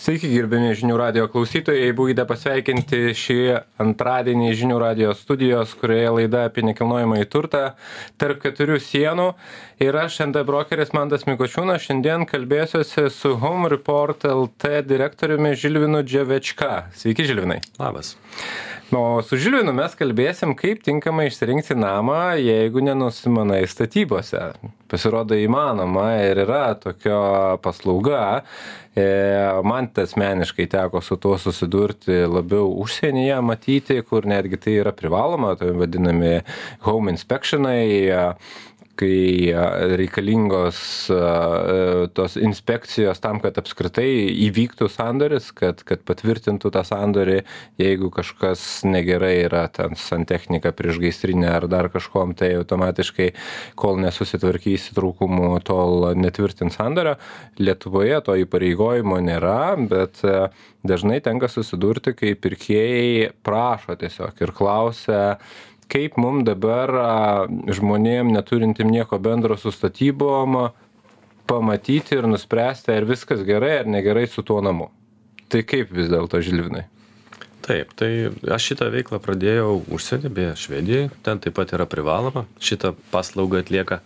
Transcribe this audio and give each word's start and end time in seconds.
Sveiki, 0.00 0.30
gerbėmi 0.32 0.70
žinių 0.78 0.94
radio 0.96 1.26
klausytojai, 1.28 1.90
būkite 1.92 2.24
pasveikinti 2.24 3.10
šį 3.20 3.34
antradienį 3.84 4.54
žinių 4.56 4.78
radio 4.80 5.10
studijos, 5.12 5.74
kurioje 5.76 6.14
laida 6.14 6.46
apie 6.48 6.64
nekilnojamą 6.64 7.18
į 7.20 7.26
turtą 7.28 7.60
tarp 8.16 8.40
keturių 8.40 8.78
sienų. 8.80 9.28
Ir 9.84 10.00
aš, 10.00 10.16
ND 10.24 10.40
brokeris 10.48 10.94
Mandas 10.96 11.28
Mikočiūnas, 11.28 11.84
šiandien 11.84 12.24
kalbėsiuosi 12.32 13.10
su 13.12 13.34
Home 13.44 13.68
Report 13.68 14.24
LT 14.24 14.80
direktoriumi 14.88 15.52
Žilvinu 15.52 16.00
Dževečka. 16.00 16.86
Sveiki, 16.96 17.28
Žilvinai. 17.28 17.60
Labas. 17.76 18.14
O 18.96 19.20
su 19.20 19.36
Žilvinu 19.36 19.76
mes 19.76 20.00
kalbėsim, 20.00 20.56
kaip 20.56 20.80
tinkamai 20.88 21.28
išsirinkti 21.28 21.76
namą, 21.76 22.38
jeigu 22.40 22.88
nenusimanai 22.88 23.66
statybose. 23.68 24.48
Pasirodo 24.90 25.36
įmanoma 25.38 26.08
ir 26.26 26.42
yra 26.42 26.74
tokia 26.78 27.56
paslauga. 27.62 28.42
E, 28.90 29.04
man 29.62 29.86
asmeniškai 30.02 30.66
teko 30.66 30.98
su 31.04 31.14
tuo 31.22 31.36
susidurti 31.38 32.24
labiau 32.26 32.72
užsienyje 32.82 33.36
matyti, 33.46 34.00
kur 34.02 34.26
netgi 34.26 34.58
tai 34.58 34.74
yra 34.82 34.92
privaloma, 34.96 35.54
tai 35.60 35.70
vadinami 35.78 36.40
home 36.88 37.14
inspectionai 37.14 37.86
kai 39.00 39.52
reikalingos 39.96 40.80
tos 42.16 42.36
inspekcijos 42.40 43.20
tam, 43.24 43.40
kad 43.42 43.58
apskritai 43.60 44.08
įvyktų 44.48 44.90
sandoris, 44.92 45.50
kad, 45.56 45.82
kad 45.88 46.04
patvirtintų 46.08 46.72
tą 46.74 46.84
sandorį, 46.86 47.40
jeigu 47.80 48.10
kažkas 48.14 48.82
negerai 48.88 49.34
yra 49.46 49.64
ten 49.72 49.96
santechnika 49.98 50.74
prieš 50.76 51.00
gaisrinę 51.02 51.48
ar 51.54 51.68
dar 51.70 51.90
kažkom, 51.92 52.34
tai 52.38 52.52
automatiškai, 52.60 53.30
kol 53.80 54.00
nesusitvarkysi 54.04 54.94
trūkumų, 54.96 55.52
tol 55.66 56.10
netvirtint 56.18 56.74
sandorio. 56.76 57.16
Lietuvoje 57.60 58.20
to 58.26 58.36
įpareigojimo 58.44 59.20
nėra, 59.24 59.76
bet 59.90 60.20
dažnai 60.86 61.20
tenka 61.24 61.48
susidurti, 61.50 62.14
kai 62.16 62.34
pirkėjai 62.38 63.32
prašo 63.44 63.96
tiesiog 64.00 64.44
ir 64.44 64.54
klausia, 64.56 65.22
kaip 65.90 66.16
mum 66.20 66.44
dabar 66.46 66.92
žmonėm 67.70 68.30
neturintiem 68.34 68.90
nieko 68.92 69.18
bendro 69.22 69.58
su 69.58 69.72
statybom 69.74 70.70
pamatyti 71.50 72.18
ir 72.18 72.28
nuspręsti, 72.30 72.94
ar 72.94 73.06
viskas 73.08 73.42
gerai 73.46 73.80
ar 73.80 73.90
negerai 73.90 74.28
su 74.30 74.44
tuo 74.46 74.60
namu. 74.62 74.90
Tai 75.50 75.64
kaip 75.66 75.90
vis 75.94 76.10
dėlto, 76.10 76.38
Žilvinai? 76.46 76.84
Taip, 77.66 77.90
tai 77.98 78.30
aš 78.54 78.70
šitą 78.70 78.86
veiklą 78.94 79.18
pradėjau 79.22 79.80
užsienį, 79.92 80.30
beje, 80.34 80.52
Švedijoje, 80.62 81.10
ten 81.26 81.42
taip 81.42 81.58
pat 81.58 81.74
yra 81.76 81.86
privaloma. 81.90 82.46
Šitą 82.62 82.94
paslaugą 83.12 83.60
atlieka 83.64 84.00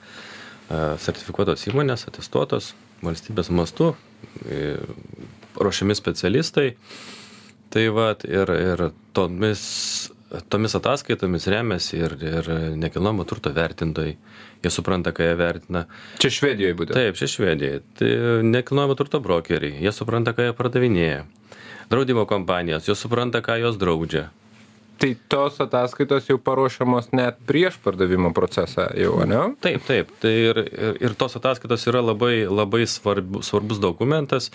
sertifikuotos 1.04 1.68
įmonės, 1.68 2.06
atestuotos 2.08 2.72
valstybės 3.04 3.52
mastu, 3.52 3.92
ruošiami 5.60 5.96
specialistai. 5.96 6.72
Tai 7.74 7.84
vad 7.94 8.24
ir, 8.28 8.50
ir 8.54 8.82
tomis 9.16 9.62
tomis 10.48 10.74
ataskaitomis 10.78 11.46
remiasi 11.52 11.98
ir, 11.98 12.16
ir 12.20 12.50
nekilnojamo 12.80 13.26
turto 13.28 13.52
vertintojai. 13.54 14.14
Jie 14.64 14.72
supranta, 14.72 15.12
ką 15.12 15.26
jie 15.28 15.34
vertina. 15.38 15.84
Čia 16.22 16.30
Švedijoje 16.32 16.76
būtent. 16.78 16.96
Taip, 16.96 17.18
čia 17.20 17.28
Švedijoje. 17.30 17.82
Tai 18.00 18.12
nekilnojamo 18.48 18.96
turto 18.98 19.20
brokeriai. 19.24 19.82
Jie 19.84 19.92
supranta, 19.92 20.32
ką 20.36 20.48
jie 20.48 20.56
pardavinėja. 20.56 21.26
Draudimo 21.92 22.24
kompanijos, 22.26 22.88
jos 22.88 23.04
supranta, 23.04 23.44
ką 23.44 23.58
jos 23.60 23.76
draudžia. 23.80 24.30
Tai 24.98 25.10
tos 25.28 25.58
ataskaitos 25.60 26.28
jau 26.30 26.36
paruošiamos 26.38 27.10
net 27.18 27.40
prieš 27.48 27.76
pardavimo 27.82 28.30
procesą 28.32 28.86
jau, 28.96 29.16
ne? 29.26 29.40
Taip, 29.64 29.82
taip. 29.88 30.12
Tai 30.22 30.30
ir, 30.30 30.60
ir, 30.70 30.98
ir 31.02 31.16
tos 31.18 31.34
ataskaitos 31.36 31.84
yra 31.90 32.00
labai, 32.04 32.46
labai 32.46 32.84
svarbu, 32.88 33.42
svarbus 33.44 33.82
dokumentas 33.82 34.52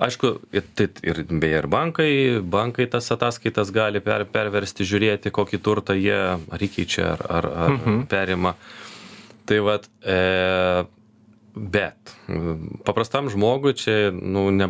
aišku 0.00 0.30
ir 0.56 0.64
tai 0.74 0.88
ir 1.04 1.22
beje 1.28 1.58
ir 1.62 1.66
bankai 1.70 2.12
bankai 2.42 2.86
tas 2.90 3.10
ataskaitas 3.12 3.72
gali 3.74 4.00
per 4.00 4.24
perversti 4.32 4.86
žiūrėti 4.88 5.32
kokį 5.34 5.60
turtą 5.66 5.96
jie 5.98 6.16
ar 6.36 6.64
įkeičia 6.68 7.10
ar 7.12 7.26
ar 7.40 7.50
ar 7.66 7.76
Mhm. 7.76 8.06
perima 8.08 8.54
tai 9.46 9.58
vat 9.66 9.88
e 10.02 10.84
bet 11.54 12.12
paprastam 12.86 13.26
žmogui 13.28 13.72
čia 13.74 14.12
nu 14.14 14.50
ne 14.54 14.68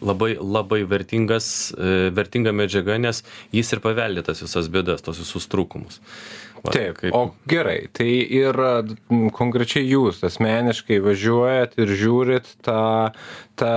labai 0.00 0.30
labai 0.40 0.80
vertingas 0.88 1.48
e, 1.76 2.08
vertinga 2.16 2.52
medžiaga 2.56 2.96
nes 2.98 3.20
jis 3.52 3.72
ir 3.76 3.82
paveldi 3.84 4.24
tas 4.24 4.40
visas 4.42 4.70
bėdas 4.72 5.04
tuos 5.04 5.20
visus 5.20 5.46
trūkumus 5.52 6.00
Va, 6.64 6.72
Taip, 6.74 6.96
kaip- 6.98 7.14
o 7.14 7.34
gerai, 7.46 7.88
tai 7.94 8.08
ir 8.34 8.56
konkrečiai 9.36 9.84
jūs 9.86 10.22
asmeniškai 10.26 10.98
važiuojat 11.04 11.76
ir 11.78 11.92
žiūrit 12.00 12.50
tą, 12.66 13.12
tą 13.60 13.72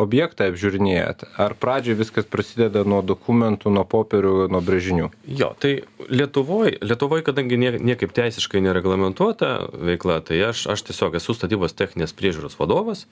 objektą 0.00 0.48
apžiūrinėjat. 0.50 1.24
Ar 1.38 1.54
pradžioj 1.54 1.98
viskas 2.00 2.26
prasideda 2.26 2.82
nuo 2.82 2.98
dokumentų, 3.06 3.70
nuo 3.70 3.84
popierių, 3.86 4.48
nuo 4.50 4.62
brėžinių? 4.64 5.10
Jo, 5.28 5.52
tai 5.60 5.84
Lietuvoj, 6.10 6.80
Lietuvoj, 6.82 7.22
kadangi 7.26 7.58
nie, 7.60 7.72
niekaip 7.78 8.10
teisiškai 8.16 8.62
nereglamentuota 8.66 9.70
veikla, 9.70 10.20
tai 10.26 10.42
aš, 10.50 10.66
aš 10.74 10.82
tiesiog 10.90 11.14
esu 11.20 11.36
statybos 11.38 11.76
techninės 11.78 12.16
priežiūros 12.16 12.58
vadovas, 12.58 13.06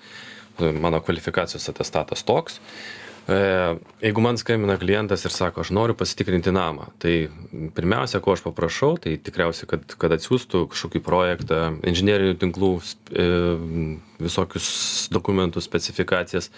mano 0.59 0.99
kvalifikacijos 1.01 1.71
atestatas 1.71 2.27
toks. 2.27 2.59
E, 3.29 3.77
Jeigu 4.01 4.23
man 4.25 4.39
skambina 4.41 4.79
klientas 4.81 5.27
ir 5.29 5.35
sako, 5.35 5.61
aš 5.61 5.73
noriu 5.77 5.93
pasitikrinti 5.99 6.53
namą, 6.55 6.87
tai 7.03 7.29
pirmiausia, 7.77 8.23
ko 8.25 8.33
aš 8.33 8.45
paprašau, 8.47 8.95
tai 9.05 9.19
tikriausiai, 9.21 9.69
kad, 9.69 9.85
kad 10.01 10.15
atsiųstų 10.17 10.63
kažkokį 10.73 11.03
projektą, 11.05 11.59
inžinierinių 11.91 12.39
tinklų, 12.41 12.71
e, 13.13 13.27
visokius 14.23 14.71
dokumentus, 15.13 15.69
specifikacijas. 15.69 16.49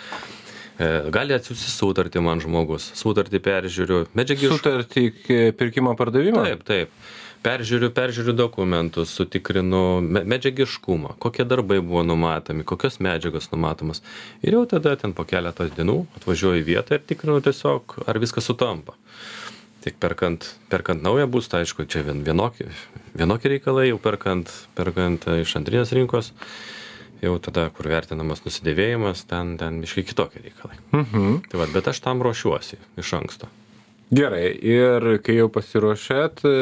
E, 0.78 0.92
Gali 1.10 1.34
atsiųsti 1.34 1.74
sutartį 1.74 2.22
man 2.22 2.44
žmogus, 2.44 2.92
sutartį 3.00 3.42
peržiūriu, 3.48 4.04
medžiagiškai. 4.14 4.60
Sutartį 4.60 5.08
pirkimo 5.58 5.96
pardavimo? 5.98 6.46
Taip, 6.46 6.62
taip. 6.70 6.94
Peržiūriu, 7.40 7.88
peržiūriu 7.96 8.34
dokumentus, 8.36 9.14
sutikrinu 9.16 10.02
me- 10.04 10.24
medžiagiškumą, 10.28 11.14
kokie 11.18 11.46
darbai 11.48 11.78
buvo 11.80 12.02
numatomi, 12.04 12.66
kokios 12.68 12.98
medžiagos 13.00 13.48
numatomas. 13.54 14.02
Ir 14.44 14.58
jau 14.58 14.66
tada 14.68 14.92
ten 15.00 15.14
po 15.16 15.24
keletą 15.24 15.70
dienų 15.72 16.02
atvažiuoju 16.18 16.60
į 16.60 16.66
vietą 16.66 16.98
ir 16.98 17.06
tikrinu 17.08 17.40
tiesiog, 17.40 18.02
ar 18.04 18.20
viskas 18.20 18.44
sutampa. 18.44 18.92
Tik 19.80 19.96
perkant, 19.96 20.44
perkant 20.68 21.00
naują 21.00 21.24
būstą, 21.32 21.62
aišku, 21.64 21.86
čia 21.88 22.02
vien, 22.04 22.20
vienokie, 22.26 22.68
vienokie 23.16 23.54
reikalai, 23.54 23.86
jau 23.88 23.96
perkant, 23.96 24.52
perkant 24.76 25.24
e, 25.24 25.38
iš 25.40 25.54
antrinės 25.56 25.94
rinkos, 25.96 26.34
jau 27.24 27.38
tada, 27.40 27.70
kur 27.72 27.88
vertinamas 27.88 28.44
nusidėvėjimas, 28.44 29.24
ten, 29.32 29.56
ten 29.56 29.80
iškai 29.88 30.04
kitokie 30.04 30.44
reikalai. 30.44 30.76
Mhm. 30.92 31.40
Tai 31.48 31.62
va, 31.62 31.70
bet 31.72 31.88
aš 31.88 32.04
tam 32.04 32.20
ruošiuosi 32.20 32.76
iš 33.00 33.14
anksto. 33.16 33.48
Gerai, 34.10 34.46
ir 34.66 35.20
kai 35.22 35.36
jau 35.36 35.46
pasiruošėt, 35.54 36.42
e, 36.48 36.54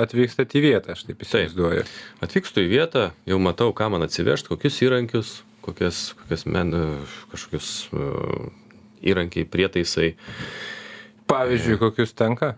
atvykstat 0.00 0.56
į 0.58 0.62
vietą, 0.64 0.96
aš 0.96 1.04
taip 1.06 1.20
įsivaizduoju. 1.22 1.84
Atvykstu 2.26 2.64
į 2.64 2.70
vietą, 2.72 3.04
jau 3.30 3.38
matau, 3.42 3.70
ką 3.76 3.92
man 3.94 4.06
atsivežti, 4.08 4.50
kokius 4.50 4.80
įrankius, 4.82 5.36
kokias, 5.62 6.08
kokias 6.18 6.46
men, 6.50 6.74
kažkokius 7.30 7.70
uh, 7.94 8.48
įrankiai, 9.06 9.46
prietaisai, 9.50 10.12
Pavyzdžiui, 11.26 11.78
kokius 11.82 12.14
tenka? 12.14 12.54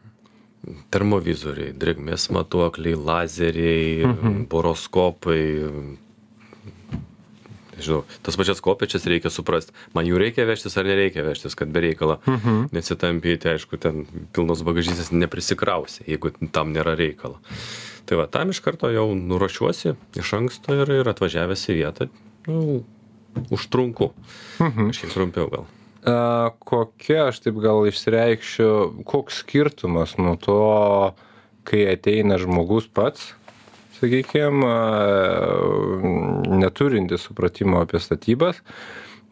termovizoriai, 0.93 1.73
drėgmės 1.79 2.29
matuokliai, 2.35 2.99
lazeriai, 2.99 4.05
mhm. 4.05 4.41
boroskopai. 4.51 5.43
Žinau, 7.79 8.03
tas 8.27 8.37
pačias 8.37 8.61
kopiečias 8.65 9.05
reikia 9.07 9.31
suprasti, 9.31 9.73
man 9.95 10.07
jų 10.09 10.19
reikia 10.19 10.47
vežtis 10.49 10.75
ar 10.81 10.85
nereikia 10.89 11.23
vežtis, 11.27 11.55
kad 11.55 11.71
be 11.71 11.81
reikalo 11.85 12.19
Mhm. 12.27 12.69
nesitampyti, 12.75 13.49
aišku, 13.55 13.79
ten 13.79 14.07
pilnos 14.35 14.63
bagažysės 14.67 15.13
neprisikrausi, 15.15 16.03
jeigu 16.11 16.33
tam 16.53 16.73
nėra 16.75 16.97
reikalo. 16.99 17.39
Tai 18.09 18.17
va, 18.23 18.27
tam 18.27 18.51
iš 18.51 18.61
karto 18.65 18.89
jau 18.91 19.15
nuruošiuosi 19.15 19.95
iš 20.17 20.33
anksto 20.35 20.75
ir, 20.75 20.91
ir 20.91 21.07
atvažiavęs 21.13 21.67
į 21.69 21.75
vietą, 21.79 22.09
nu, 22.49 22.85
užtrunku. 23.51 24.13
Mhm. 24.59 24.91
Kažkiek 24.91 25.13
trumpiau 25.15 25.51
gal. 25.53 25.67
A, 26.09 26.51
kokia, 26.65 27.29
aš 27.29 27.41
taip 27.45 27.59
gal 27.61 27.85
išsireikščiau, 27.87 29.05
koks 29.05 29.43
skirtumas 29.45 30.17
nuo 30.19 30.37
to, 30.41 31.15
kai 31.69 31.85
ateina 31.93 32.39
žmogus 32.41 32.87
pats, 32.89 33.35
sakykime, 33.99 34.73
neturintis 36.59 37.21
supratimo 37.29 37.81
apie 37.83 38.01
statybas, 38.01 38.61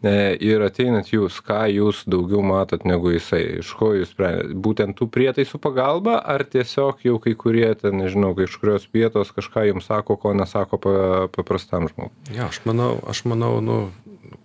e, 0.04 0.36
ir 0.44 0.62
ateinat 0.66 1.08
jūs, 1.12 1.38
ką 1.46 1.62
jūs 1.72 2.02
daugiau 2.10 2.42
matot 2.46 2.84
negu 2.88 3.12
jisai, 3.14 3.60
iš 3.62 3.70
ko 3.78 3.92
jūs 3.96 4.12
sprendžiate, 4.12 4.56
būtent 4.66 4.98
tų 4.98 5.08
prietaisų 5.12 5.60
pagalba, 5.62 6.18
ar 6.20 6.44
tiesiog 6.44 7.00
jau 7.06 7.18
kai 7.22 7.34
kurie, 7.38 7.68
ten, 7.80 7.96
nežinau, 8.02 8.34
kažkurios 8.38 8.88
vietos 8.94 9.32
kažką 9.36 9.66
jums 9.70 9.88
sako, 9.88 10.18
ko 10.20 10.34
nesako 10.36 10.78
pa- 10.82 11.28
paprastam 11.32 11.88
žmogui. 11.92 12.12
Ja, 12.36 12.50
aš 12.50 12.60
manau, 12.68 12.96
aš 13.08 13.24
manau, 13.28 13.56
nu, 13.64 13.78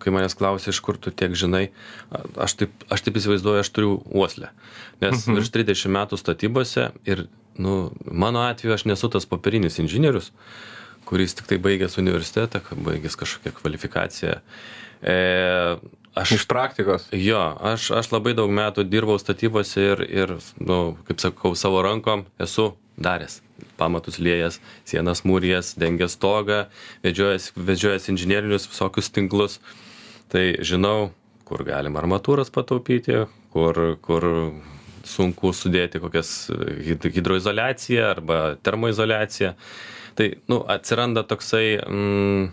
kai 0.01 0.13
manęs 0.13 0.33
klausia, 0.37 0.71
iš 0.73 0.79
kur 0.85 0.97
tu 0.97 1.11
tiek 1.13 1.33
žinai, 1.37 1.67
aš 2.37 2.55
taip, 2.61 2.71
aš 2.93 3.01
taip 3.05 3.17
įsivaizduoju, 3.19 3.61
aš 3.61 3.69
turiu 3.75 3.95
uoslę. 4.09 4.49
Nes 5.01 5.27
Mhm. 5.27 5.35
virš 5.37 5.49
30 5.53 5.89
metų 5.93 6.17
statybose 6.21 6.91
ir, 7.05 7.27
nu, 7.61 7.77
mano 8.05 8.43
atveju 8.47 8.75
aš 8.75 8.85
nesu 8.89 9.09
tas 9.13 9.27
popierinis 9.29 9.79
inžinierius, 9.83 10.31
kuris 11.07 11.37
tik 11.37 11.49
tai 11.49 11.61
baigęs 11.61 11.99
universitetą, 12.01 12.61
baigęs 12.87 13.17
kažkokią 13.19 13.55
kvalifikaciją. 13.61 14.37
E, 15.01 15.17
Aš 16.15 16.31
Iš 16.31 16.43
praktikos. 16.47 17.05
Jo, 17.15 17.39
aš, 17.63 17.85
aš 17.95 18.09
labai 18.11 18.33
daug 18.35 18.51
metų 18.51 18.83
dirbau 18.83 19.15
statybose 19.19 19.83
ir, 19.93 20.01
ir 20.03 20.33
nu, 20.59 20.97
kaip 21.07 21.21
sakau, 21.23 21.53
savo 21.55 21.79
rankom 21.85 22.25
esu 22.41 22.73
daręs. 22.99 23.39
Pamatus 23.79 24.19
lėjas, 24.19 24.59
sienas 24.83 25.23
mūrijas, 25.23 25.71
dengęs 25.79 26.17
stogą, 26.17 26.65
vedžiojęs 27.05 28.09
inžinierinius 28.11 28.67
visokius 28.67 29.11
tinklus. 29.15 29.61
Tai 30.31 30.43
žinau, 30.67 31.13
kur 31.47 31.63
galima 31.67 32.03
armatūras 32.03 32.51
pataupyti, 32.51 33.23
kur, 33.55 33.79
kur 34.03 34.27
sunku 35.07 35.51
sudėti 35.55 36.01
kokias 36.03 36.49
hid- 36.85 37.09
hidroizoliaciją 37.15 38.05
arba 38.11 38.39
termoizoliaciją. 38.63 39.53
Tai, 40.15 40.27
nu, 40.51 40.61
atsiranda 40.67 41.23
toksai, 41.23 41.79
mm, 41.87 42.49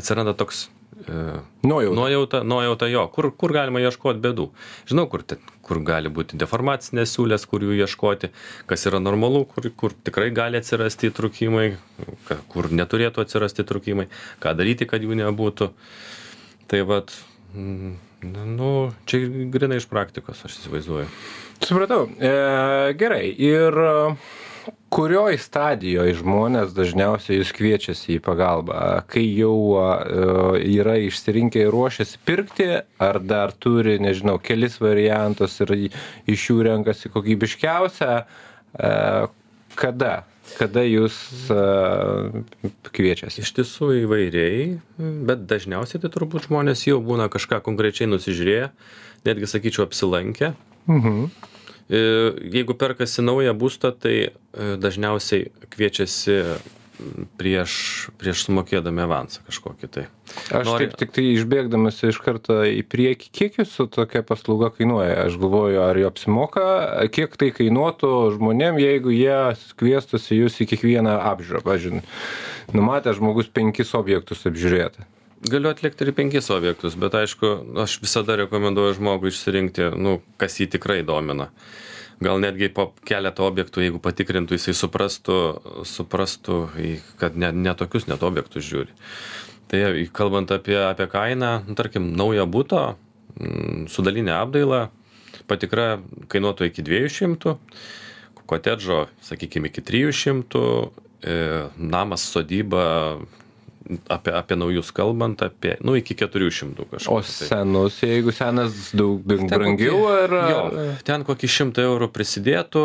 atsiranda 0.00 0.32
toks 0.34 0.68
e, 1.08 1.40
Nuojauta. 1.62 1.94
Nuojauta, 1.96 2.42
nuojauta 2.44 2.88
jo, 2.88 3.06
kur, 3.12 3.30
kur 3.36 3.52
galima 3.52 3.80
ieškoti 3.84 4.20
bėdų. 4.24 4.46
Žinau, 4.88 5.06
kur, 5.12 5.22
te, 5.22 5.36
kur 5.64 5.80
gali 5.84 6.08
būti 6.12 6.36
deformacinės 6.40 7.14
siūlės, 7.16 7.46
kur 7.48 7.64
jų 7.64 7.76
ieškoti, 7.84 8.30
kas 8.68 8.86
yra 8.88 9.00
normalu, 9.00 9.44
kur, 9.48 9.68
kur 9.76 9.92
tikrai 10.04 10.30
gali 10.36 10.60
atsirasti 10.60 11.08
įtrukimai, 11.12 11.66
ka- 12.28 12.40
kur 12.52 12.68
neturėtų 12.72 13.24
atsirasti 13.24 13.64
įtrukimai, 13.64 14.08
ką 14.40 14.54
daryti, 14.56 14.88
kad 14.88 15.04
jų 15.04 15.16
nebūtų. 15.20 15.70
Tai 16.70 16.82
vad, 16.88 17.12
mm, 17.54 17.96
nu, 18.22 18.90
čia 19.08 19.24
grinai 19.52 19.80
iš 19.80 19.88
praktikos, 19.90 20.44
aš 20.44 20.58
įsivaizduoju. 20.60 21.08
Supratau. 21.64 22.06
E, 22.20 22.30
gerai. 23.00 23.26
Ir 23.36 23.76
e, 23.84 23.90
kurioj 24.92 25.38
stadijoje 25.40 26.16
žmonės 26.18 26.72
dažniausiai 26.76 27.40
jūs 27.40 27.52
kviečiasi 27.56 28.16
į 28.16 28.22
pagalbą? 28.24 28.78
Kai 29.10 29.24
jau 29.24 29.56
e, 29.80 29.84
yra 30.76 30.96
išsirinkę 31.04 31.64
ir 31.64 31.74
ruošiasi 31.74 32.20
pirkti, 32.26 32.70
ar 33.00 33.20
dar 33.24 33.52
turi, 33.52 33.98
nežinau, 34.02 34.38
kelis 34.42 34.80
variantus 34.82 35.60
ir 35.64 35.76
iš 35.80 36.48
jų 36.50 36.64
renkasi 36.70 37.12
kokybiškiausią? 37.12 38.10
E, 38.20 38.90
kada? 39.80 40.16
Kada 40.58 40.82
jūs 40.86 41.16
kviečiasi? 42.90 43.44
Iš 43.44 43.52
tiesų 43.58 43.92
įvairiai, 44.04 44.64
bet 44.98 45.46
dažniausiai 45.50 46.02
tai 46.02 46.10
turbūt 46.12 46.48
žmonės 46.48 46.86
jau 46.88 46.98
būna 47.04 47.28
kažką 47.32 47.60
konkrečiai 47.66 48.10
nusižiūrėję, 48.10 48.70
netgi 49.28 49.50
sakyčiau 49.50 49.86
apsilankę. 49.86 50.52
Mhm. 50.90 51.30
E, 51.90 52.02
Jeigu 52.54 52.76
perkasi 52.78 53.22
naują 53.22 53.54
būstą, 53.58 53.92
tai 53.98 54.16
e, 54.30 54.30
dažniausiai 54.80 55.50
kviečiasi 55.74 56.38
prieš, 57.40 57.72
prieš 58.20 58.44
sumokėdami 58.46 59.02
avansą 59.04 59.44
kažkokį 59.46 59.90
tai. 59.90 60.04
Aš 60.54 60.66
Nori- 60.68 60.86
taip 60.86 60.96
tik 61.00 61.14
tai 61.16 61.24
išbėgdamas 61.34 62.00
iš 62.06 62.18
karto 62.22 62.60
į 62.66 62.82
priekį, 62.86 63.30
kiek 63.34 63.58
jūsų 63.60 63.88
tokia 63.96 64.22
paslauga 64.26 64.70
kainuoja? 64.74 65.26
Aš 65.26 65.38
galvoju, 65.42 65.80
ar 65.82 65.98
jo 65.98 66.10
apsimoka, 66.10 66.66
kiek 67.14 67.34
tai 67.40 67.50
kainuotų 67.56 68.12
žmonėm, 68.36 68.78
jeigu 68.82 69.14
jie 69.14 69.38
kviestųsi 69.80 70.38
jūs 70.38 70.60
į 70.62 70.68
kiekvieną 70.74 71.16
apžiūrą. 71.32 71.64
Pavyzdžiui, 71.66 72.02
numatė 72.76 73.16
žmogus 73.18 73.50
penkis 73.52 73.94
objektus 73.98 74.46
apžiūrėti. 74.48 75.06
Galiu 75.50 75.70
atlikti 75.72 76.04
ir 76.04 76.12
penkis 76.12 76.50
objektus, 76.52 76.98
bet 77.00 77.14
aišku, 77.16 77.54
aš 77.80 77.94
visada 78.02 78.36
rekomenduoju 78.42 78.98
žmogui 78.98 79.32
išsirinkti, 79.32 79.86
nu, 79.96 80.18
kas 80.36 80.58
jį 80.60 80.66
tikrai 80.76 81.00
domina. 81.06 81.48
Gal 82.20 82.40
netgi 82.42 82.68
po 82.68 82.90
keletą 83.08 83.46
objektų, 83.48 83.80
jeigu 83.86 84.00
patikrintų, 84.04 84.58
jisai 84.58 84.74
suprastų, 84.76 85.36
suprastų 85.88 86.58
kad 87.20 87.38
ne, 87.40 87.48
ne 87.56 87.72
tokius 87.72 88.04
net 88.10 88.20
objektus 88.26 88.66
žiūri. 88.66 88.92
Tai 89.72 89.80
kalbant 90.12 90.50
apie, 90.52 90.76
apie 90.82 91.06
kainą, 91.08 91.52
nu, 91.64 91.76
tarkim, 91.78 92.10
naują 92.18 92.44
būto, 92.50 92.82
mm, 93.38 93.86
su 93.88 94.04
dalinė 94.04 94.34
apdaila, 94.36 94.88
patikra 95.48 96.00
kainuotų 96.28 96.68
iki 96.68 96.84
200, 96.84 97.56
kotedžo, 98.50 99.04
sakykime, 99.24 99.70
iki 99.70 99.84
300, 99.86 100.64
e, 101.22 101.36
namas 101.78 102.26
sodyba, 102.26 102.84
apie, 104.12 104.34
apie 104.36 104.58
naujus 104.58 104.92
kalbant, 104.96 105.42
apie, 105.42 105.76
nu, 105.84 105.96
iki 105.98 106.16
400 106.18 106.86
kažko. 106.90 107.18
O 107.18 107.22
senus, 107.26 108.00
jeigu 108.04 108.34
senas 108.34 108.90
daug 108.96 109.24
brangiau, 109.24 110.04
ar... 110.12 110.36
Jo, 110.52 110.62
ten 111.06 111.26
kokį 111.28 111.50
100 111.56 111.84
eurų 111.86 112.10
prisidėtų, 112.14 112.84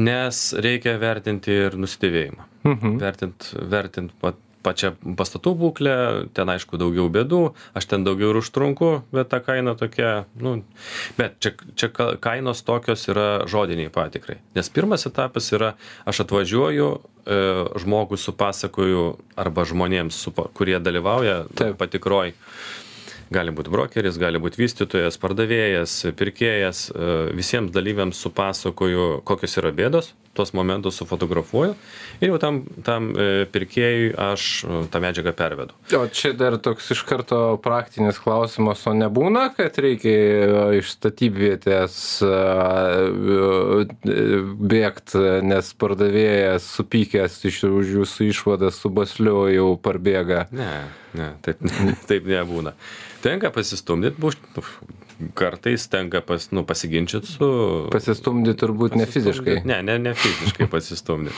nes 0.00 0.42
reikia 0.64 0.96
vertinti 1.02 1.54
ir 1.66 1.78
nusidėvėjimą. 1.80 2.48
Mhm. 2.64 2.96
Vertint, 3.02 3.50
vertint 3.68 4.14
pat, 4.22 4.38
pačią 4.64 4.94
pastatų 5.18 5.52
būklę, 5.60 5.94
ten 6.36 6.50
aišku 6.50 6.78
daugiau 6.80 7.06
bėdų, 7.12 7.40
aš 7.76 7.88
ten 7.90 8.04
daugiau 8.06 8.32
ir 8.32 8.40
užtrunku, 8.40 8.90
bet 9.14 9.30
ta 9.32 9.40
kaina 9.44 9.76
tokia, 9.78 10.24
nu, 10.40 10.56
bet 11.18 11.36
čia, 11.44 11.54
čia 11.78 11.90
ka- 11.92 12.14
kainos 12.22 12.64
tokios 12.66 13.04
yra 13.12 13.44
žodiniai 13.50 13.92
patikrai. 13.94 14.38
Nes 14.56 14.70
pirmas 14.72 15.06
etapas 15.10 15.50
yra, 15.54 15.74
aš 16.08 16.24
atvažiuoju, 16.24 16.88
e, 17.24 17.40
žmogui 17.84 18.18
supasakoju 18.20 19.04
arba 19.36 19.68
žmonėms, 19.68 20.16
supa, 20.26 20.48
kurie 20.56 20.80
dalyvauja 20.80 21.44
Taip. 21.54 21.76
patikroj, 21.80 22.34
gali 23.34 23.54
būti 23.54 23.72
brokeris, 23.72 24.18
gali 24.20 24.40
būti 24.42 24.60
vystytojas, 24.60 25.18
pardavėjas, 25.20 26.00
pirkėjas, 26.16 26.88
e, 26.90 27.14
visiems 27.36 27.72
dalyviams 27.74 28.20
supasakoju, 28.20 29.22
kokios 29.28 29.58
yra 29.60 29.72
bėdos, 29.74 30.12
tuos 30.34 30.52
momentus 30.56 30.98
sufotografuoju 31.00 31.74
ir 32.20 32.30
jau 32.30 32.38
tam, 32.42 32.60
tam 32.86 33.10
e, 33.14 33.46
pirkėjui 33.54 34.12
aš 34.20 34.46
e, 34.64 34.80
tą 34.92 35.00
medžiagą 35.04 35.34
pervedu. 35.36 35.76
O 35.96 36.04
čia 36.12 36.32
dar 36.36 36.56
toks 36.62 36.90
iš 36.94 37.04
karto 37.08 37.40
praktinis 37.64 38.18
klausimas, 38.22 38.84
o 38.90 38.94
nebūna, 38.96 39.46
kad 39.56 39.78
reikia 39.82 40.14
e, 40.14 40.64
iš 40.80 40.94
statybvietės 40.96 41.96
bėgti, 44.74 45.24
nes 45.46 45.72
pardavėjas 45.80 46.68
supykęs 46.78 47.40
iš 47.50 47.62
už 47.70 47.94
jūsų 48.00 48.30
išvadą 48.32 48.70
su 48.74 48.90
basliu 48.94 49.46
jau 49.52 49.70
parbėga. 49.80 50.46
Ne, 50.54 50.72
ne, 51.16 51.32
taip, 51.44 51.62
taip 52.10 52.28
nebūna. 52.30 52.74
Tenka 53.24 53.48
pasistumdyti, 53.54 54.20
kartais 55.38 55.86
tenka 55.88 56.20
pas, 56.26 56.48
nu, 56.52 56.64
pasiginčyti 56.66 57.30
su... 57.36 57.48
Pasistumdyti 57.92 58.58
turbūt 58.64 58.96
ne 58.98 59.06
fiziškai. 59.06 59.60
Ne, 59.68 59.80
ne, 59.86 59.98
ne 59.98 60.12
fiziškai 60.18 60.66
pasistumdyti. 60.72 61.36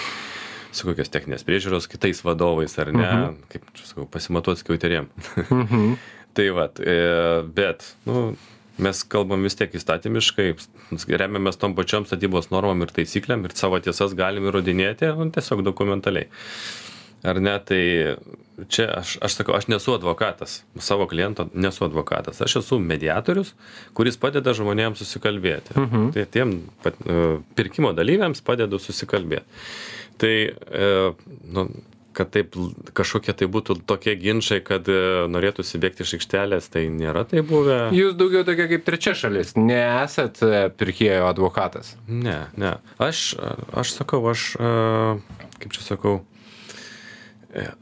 Su 0.76 0.88
kokios 0.90 1.08
techninės 1.12 1.44
priežiūros 1.46 1.87
kitais 1.88 2.20
vadovais 2.26 2.75
ar 2.82 2.90
ne, 2.93 3.06
Mhm. 3.06 3.38
kaip 3.52 3.69
čia 3.78 3.87
sakau, 3.93 4.08
pasimatuoti 4.12 4.61
skiauterėm. 4.64 5.08
Mhm. 5.50 5.96
Tai 6.37 6.49
va, 6.52 6.67
bet, 7.56 7.87
nu, 8.05 8.37
mes 8.76 8.99
kalbam 9.08 9.40
vis 9.46 9.55
tiek 9.56 9.73
įstatymiškai, 9.73 10.50
remiamės 11.17 11.56
tom 11.56 11.73
pačiom 11.78 12.04
statybos 12.04 12.50
normom 12.52 12.83
ir 12.85 12.92
taisyklėm 12.92 13.47
ir 13.49 13.54
savo 13.56 13.80
tiesas 13.80 14.12
galim 14.18 14.45
įrodinėti, 14.50 15.09
nu, 15.16 15.30
tiesiog 15.33 15.62
dokumentaliai. 15.64 16.28
Ar 17.26 17.40
ne, 17.42 17.56
tai 17.66 17.83
čia 18.68 18.87
aš, 19.00 19.16
aš 19.21 19.38
sakau, 19.40 19.56
aš 19.56 19.68
nesu 19.68 19.95
advokatas, 19.95 20.61
savo 20.78 21.06
kliento 21.06 21.49
nesu 21.54 21.85
advokatas, 21.85 22.40
aš 22.40 22.61
esu 22.62 22.78
mediatorius, 22.80 23.52
kuris 23.97 24.16
padeda 24.21 24.54
žmonėms 24.56 25.02
susikalbėti. 25.02 25.76
Mhm. 25.76 26.06
Tai 26.14 26.25
tiem 26.33 26.54
pat, 26.85 26.97
e, 27.04 27.26
pirkimo 27.59 27.92
dalyviams 27.97 28.40
padedu 28.47 28.80
susikalbėti. 28.80 29.45
Tai, 30.16 30.33
e, 30.56 30.88
nu, 31.52 31.66
kad 32.16 32.30
taip 32.33 32.54
kažkokie 32.97 33.35
tai 33.37 33.45
būtų 33.52 33.83
tokie 33.85 34.14
ginčiai, 34.16 34.62
kad 34.64 34.88
e, 34.88 35.26
norėtųsi 35.28 35.80
bėgti 35.83 36.06
iš 36.06 36.14
aikštelės, 36.16 36.71
tai 36.73 36.87
nėra 36.88 37.26
tai 37.28 37.42
buvę. 37.45 37.90
Jūs 37.92 38.16
daugiau 38.16 38.47
tokia 38.49 38.71
kaip 38.71 38.87
trečia 38.87 39.12
šalis, 39.18 39.52
nesat 39.61 40.40
pirkėjo 40.80 41.28
advokatas. 41.28 41.92
Ne, 42.09 42.47
ne. 42.56 42.78
Aš, 42.97 43.35
aš 43.76 43.92
sakau, 43.99 44.23
aš, 44.33 44.54
kaip 44.56 45.76
čia 45.76 45.85
sakau, 45.85 46.23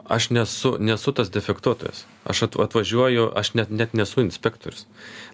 aš 0.06 0.30
nesu, 0.30 0.76
nesu 0.78 1.12
tas 1.12 1.30
defektuotojas. 1.34 2.04
Aš 2.24 2.42
at- 2.46 2.58
atvažiuoju, 2.64 3.26
aš 3.36 3.54
net, 3.58 3.70
net 3.70 3.94
nesu 3.94 4.22
inspektorius. 4.22 4.86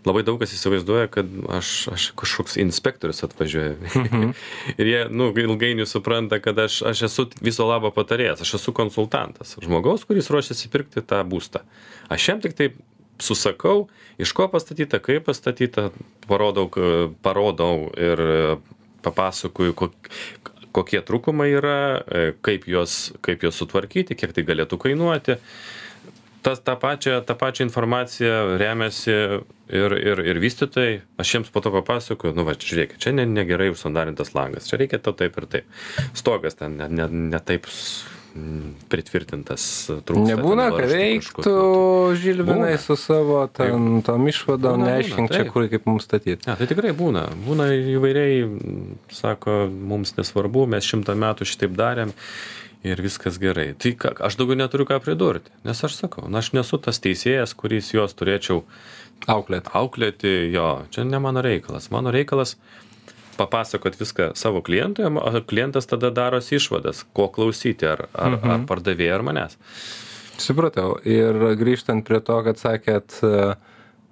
Labai 0.09 0.23
daug 0.27 0.41
kas 0.41 0.55
įsivaizduoja, 0.57 1.11
kad 1.13 1.29
aš, 1.53 1.73
aš 1.93 2.07
kažkoks 2.19 2.57
inspektorius 2.63 3.23
atvažiuoja. 3.27 3.77
Ir 4.81 4.93
jie, 4.93 5.03
nu, 5.13 5.31
ilgainiui 5.37 5.87
supranta, 5.89 6.41
kad 6.41 6.59
aš, 6.59 6.81
aš 6.93 7.05
esu 7.11 7.27
viso 7.45 7.67
labo 7.69 7.93
patarėjas, 7.95 8.45
aš 8.47 8.57
esu 8.61 8.75
konsultantas. 8.77 9.57
Žmogaus, 9.61 10.07
kuris 10.09 10.33
ruošiasi 10.33 10.73
pirkti 10.73 11.05
tą 11.05 11.21
būstą. 11.29 11.65
Aš 12.09 12.29
jam 12.33 12.41
tik 12.41 12.57
taip 12.59 12.81
susakau, 13.21 13.89
iš 14.21 14.33
ko 14.33 14.49
pastatyta, 14.49 14.99
kaip 15.05 15.27
pastatyta, 15.29 15.91
parodau, 16.27 16.71
parodau 17.23 17.91
ir 18.01 18.25
papasakoju, 19.05 19.77
kok, 19.77 20.11
kokie 20.77 21.03
trūkumai 21.07 21.51
yra, 21.53 21.77
e, 22.01 22.33
kaip 22.47 22.67
juos, 22.71 23.13
kaip 23.25 23.45
juos 23.47 23.59
sutvarkyti, 23.61 24.17
kiek 24.19 24.35
tai 24.37 24.47
galėtų 24.49 24.79
kainuoti. 24.81 25.39
Tas, 26.41 26.63
tą, 26.65 26.73
pačią, 26.81 27.19
tą 27.29 27.35
pačią 27.37 27.67
informaciją 27.67 28.57
remiasi 28.61 29.13
ir, 29.13 29.95
ir, 30.01 30.23
ir 30.33 30.39
vystytojai. 30.41 31.03
Aš 31.21 31.35
jiems 31.35 31.51
po 31.53 31.61
to 31.61 31.73
papasakoju, 31.75 32.33
nu 32.37 32.47
va, 32.49 32.55
žiūrėkit, 32.57 32.97
čia 33.03 33.13
ne, 33.13 33.27
negerai 33.29 33.69
užsandarintas 33.75 34.33
langas, 34.33 34.71
čia 34.71 34.81
reikia 34.81 35.03
to 35.05 35.13
taip 35.17 35.37
ir 35.37 35.49
taip. 35.53 35.77
Stogas 36.17 36.57
ten 36.57 36.79
ne, 36.81 36.89
ne, 36.89 37.11
ne 37.35 37.43
taip 37.45 37.69
pritvirtintas 38.91 39.65
trūksta. 40.07 40.37
Nebūna, 40.37 40.69
kad 40.75 40.93
reiktų 40.93 41.43
nu, 41.51 42.15
žilvinai 42.21 42.75
Būna. 42.77 42.83
su 42.83 42.97
savo 43.01 43.41
ten, 43.53 44.01
tom 44.07 44.29
išvadom, 44.31 44.85
neaiškink 44.87 45.33
čia, 45.33 45.45
kur 45.51 45.67
kaip 45.73 45.89
mums 45.91 46.07
statyti. 46.07 46.47
Ne, 46.47 46.55
tai 46.61 46.69
tikrai 46.71 46.95
būna. 46.97 47.27
Būna 47.47 47.71
įvairiai, 47.97 48.47
sako, 49.15 49.65
mums 49.71 50.15
nesvarbu, 50.19 50.69
mes 50.71 50.87
šimtą 50.87 51.17
metų 51.19 51.49
šitaip 51.49 51.75
darėm 51.79 52.15
ir 52.87 53.03
viskas 53.03 53.37
gerai. 53.43 53.73
Tai 53.75 53.93
ką, 53.99 54.15
aš 54.31 54.39
daugiau 54.41 54.61
neturiu 54.63 54.87
ką 54.89 55.01
pridurti, 55.05 55.53
nes 55.67 55.83
aš 55.85 55.99
sakau, 55.99 56.29
na, 56.31 56.41
aš 56.41 56.55
nesu 56.57 56.79
tas 56.81 57.03
teisėjas, 57.03 57.57
kuris 57.59 57.93
juos 57.97 58.17
turėčiau 58.17 58.65
Auklėt. 59.29 59.67
auklėti, 59.77 60.31
jo, 60.55 60.87
čia 60.89 61.05
ne 61.05 61.19
mano 61.21 61.43
reikalas. 61.45 61.91
Mano 61.93 62.09
reikalas 62.15 62.55
papasakot 63.41 63.97
viską 64.01 64.31
savo 64.39 64.63
klientui, 64.67 65.09
o 65.09 65.43
klientas 65.49 65.89
tada 65.91 66.13
darosi 66.15 66.59
išvadas, 66.61 67.03
ko 67.17 67.31
klausyti, 67.33 67.89
ar, 67.89 68.07
ar, 68.13 68.37
mhm. 68.37 68.55
ar 68.55 68.69
pardavėjai, 68.69 69.17
ar 69.17 69.27
manęs. 69.27 69.59
Supratau. 70.41 70.95
Ir 71.05 71.37
grįžtant 71.61 72.07
prie 72.09 72.21
to, 72.25 72.39
kad 72.47 72.61
sakėt, 72.61 73.19
mm, 73.21 73.70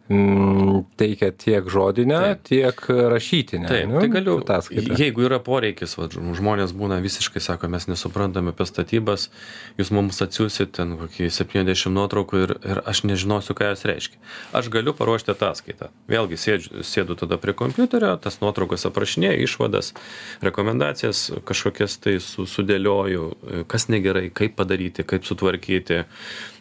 teikia 0.09 1.31
tiek 1.37 1.69
žodinę, 1.69 2.21
Taip. 2.21 2.43
tiek 2.49 2.87
rašytinę. 2.89 3.69
Taip, 3.69 3.89
nu, 3.91 4.01
tai 4.01 4.09
galiu. 4.09 4.39
ataskaitą. 4.41 4.97
Jeigu 4.97 5.27
yra 5.27 5.37
poreikis, 5.45 5.99
va, 6.01 6.09
žmonės 6.09 6.73
būna 6.73 6.97
visiškai, 7.05 7.43
sako, 7.45 7.69
mes 7.69 7.89
nesuprantame 7.91 8.55
apie 8.55 8.65
statybas, 8.69 9.29
jūs 9.77 9.93
mums 9.93 10.23
atsiųsit 10.25 10.73
ten 10.79 10.97
kokį 10.97 11.29
70 11.29 11.93
nuotraukų 11.93 12.41
ir, 12.47 12.55
ir 12.65 12.83
aš 12.89 13.05
nežinosiu, 13.05 13.53
ką 13.59 13.69
jos 13.75 13.85
reiškia. 13.89 14.21
Aš 14.57 14.71
galiu 14.73 14.97
paruošti 14.97 15.35
ataskaitą. 15.35 15.91
Vėlgi 16.09 16.41
sėdžiu, 16.41 16.85
sėdu 16.89 17.19
tada 17.21 17.37
prie 17.37 17.53
kompiuterio, 17.53 18.15
tas 18.17 18.41
nuotraukas 18.41 18.89
aprašinėju, 18.89 19.45
išvadas, 19.45 19.93
rekomendacijas 20.41 21.27
kažkokias 21.45 21.99
tai 22.01 22.17
su, 22.25 22.49
sudėlioju, 22.49 23.29
kas 23.69 23.91
negerai, 23.93 24.31
kaip 24.33 24.57
padaryti, 24.57 25.05
kaip 25.05 25.29
sutvarkyti, 25.29 26.07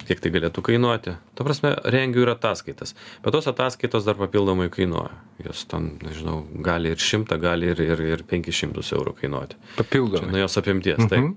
kiek 0.08 0.22
tai 0.24 0.32
galėtų 0.34 0.63
kainuoti. 0.63 1.16
Ta 1.36 1.46
prasme, 1.46 1.74
rengiu 1.88 2.24
ir 2.24 2.32
ataskaitas. 2.32 2.96
Bet 3.24 3.37
tos 3.38 3.48
ataskaitos 3.51 4.06
dar 4.08 4.17
papildomai 4.17 4.70
kainuoja. 4.74 5.13
Jos 5.46 5.65
ten, 5.70 5.91
nežinau, 6.01 6.41
gali 6.65 6.89
ir 6.94 7.01
šimtą, 7.01 7.38
gali 7.41 7.70
ir, 7.74 7.82
ir, 7.86 8.01
ir 8.15 8.24
500 8.25 8.96
eurų 8.98 9.13
kainuoti. 9.22 9.60
Papildomai. 9.77 10.32
nuo 10.34 10.41
jos 10.41 10.58
apimties, 10.58 11.03
taip. 11.06 11.22
Mhm. 11.22 11.36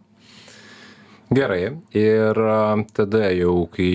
Gerai. 1.36 1.60
Ir 1.94 2.40
tada 2.96 3.28
jau, 3.36 3.68
kai 3.70 3.90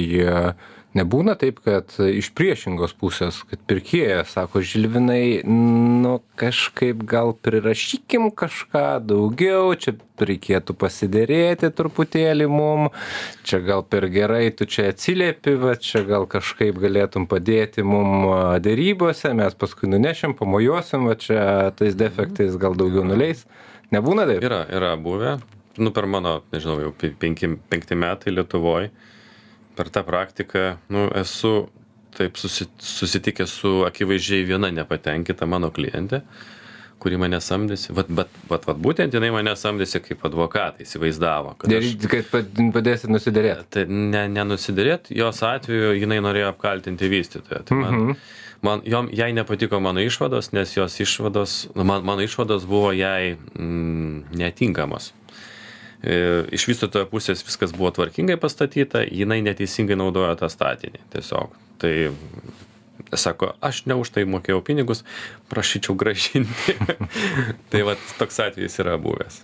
nebūna 0.95 1.35
taip, 1.39 1.59
kad 1.65 1.91
iš 1.99 2.29
priešingos 2.37 2.93
pusės, 2.97 3.41
kad 3.49 3.61
pirkėjas 3.69 4.33
sako, 4.35 4.61
žilvinai, 4.65 5.41
nu 5.45 6.17
kažkaip 6.39 7.03
gal 7.07 7.33
prirašykim 7.45 8.29
kažką 8.31 8.85
daugiau, 9.05 9.73
čia 9.79 9.95
reikėtų 10.19 10.75
pasidėrėti 10.79 11.69
truputėlį 11.75 12.47
mum, 12.51 12.89
čia 13.43 13.59
gal 13.65 13.83
per 13.83 14.07
gerai 14.13 14.47
tu 14.55 14.67
čia 14.69 14.89
atsiliepi, 14.93 15.57
va 15.59 15.75
čia 15.75 16.05
gal 16.07 16.27
kažkaip 16.31 16.79
galėtum 16.79 17.27
padėti 17.31 17.83
mum 17.83 18.29
a, 18.31 18.39
dėrybose, 18.63 19.33
mes 19.35 19.57
paskui 19.59 19.91
nunešim, 19.91 20.37
pamojuosim, 20.39 21.09
va 21.11 21.17
čia 21.19 21.41
tais 21.75 21.97
defektais 21.99 22.55
gal 22.61 22.77
daugiau 22.79 23.03
nuleis. 23.03 23.43
Nebūna 23.93 24.23
taip? 24.29 24.41
Yra, 24.47 24.63
yra 24.71 24.95
buvę. 24.97 25.35
Nu, 25.77 25.91
per 25.91 26.07
mano, 26.07 26.37
nežinau, 26.55 26.77
jau 26.79 26.93
pe- 26.95 27.11
penki, 27.19 27.51
penkti 27.69 27.97
metai 27.99 28.31
Lietuvoje. 28.31 28.93
Per 29.75 29.89
tą 29.91 30.03
praktiką, 30.07 30.77
nu, 30.89 31.07
esu 31.19 31.67
taip 32.15 32.37
susi, 32.39 32.63
susitikęs 32.79 33.51
su 33.51 33.71
akivaizdžiai 33.85 34.45
viena 34.47 34.69
nepatenkinta 34.71 35.43
mano 35.51 35.67
klientė, 35.75 36.21
kuri 37.03 37.17
mane 37.19 37.41
samdėsi. 37.43 37.91
Vat, 37.97 38.07
bet, 38.07 38.31
vat, 38.49 38.63
vat 38.69 38.77
būtent 38.79 39.13
jinai 39.13 39.33
mane 39.35 39.51
samdėsi 39.59 39.99
kaip 40.05 40.23
advokatą, 40.25 40.79
įsivaizdavo. 40.85 41.57
Kad 41.59 41.73
aš, 41.75 41.89
Kad 42.07 42.29
pad- 42.31 42.61
padėsit 42.77 43.11
nusidėrėti. 43.11 43.65
tai 43.69 43.83
ne, 43.91 44.23
nenusidėrėt, 44.31 45.11
jos 45.11 45.43
atveju 45.43 45.91
jinai 45.99 46.21
norėjo 46.23 46.53
apkaltinti 46.53 47.11
vystytoją. 47.11 47.65
Tai 47.67 47.75
man, 47.81 47.93
Mhm. 47.99 48.15
man, 48.61 48.81
jom, 48.87 49.09
jai 49.11 49.33
nepatiko 49.35 49.81
mano 49.81 49.99
išvados, 49.99 50.53
nes 50.53 50.71
jos 50.77 50.95
išvados, 51.03 51.67
man, 51.75 52.01
mano 52.05 52.21
išvados 52.23 52.63
buvo 52.65 52.93
jai 52.95 53.35
mm, 53.59 54.31
netinkamos. 54.39 55.11
Iš 56.05 56.67
vystytojo 56.69 57.07
pusės 57.09 57.41
viskas 57.45 57.73
buvo 57.73 57.89
tvarkingai 57.95 58.37
pastatyta, 58.37 59.01
jinai 59.09 59.39
neteisingai 59.45 59.97
naudojo 59.97 60.35
tą 60.37 60.51
statinį. 60.53 61.01
Tiesiog. 61.15 61.55
Tai 61.81 61.93
sako, 63.13 63.53
aš 63.61 63.85
ne 63.89 63.97
už 63.99 64.11
tai 64.15 64.25
mokėjau 64.29 64.61
pinigus, 64.65 65.03
prašyčiau 65.51 65.95
gražinti. 65.97 66.75
tai 67.71 67.83
va 67.87 67.95
toks 68.19 68.39
atvejis 68.47 68.77
yra 68.83 68.97
buvęs. 69.01 69.41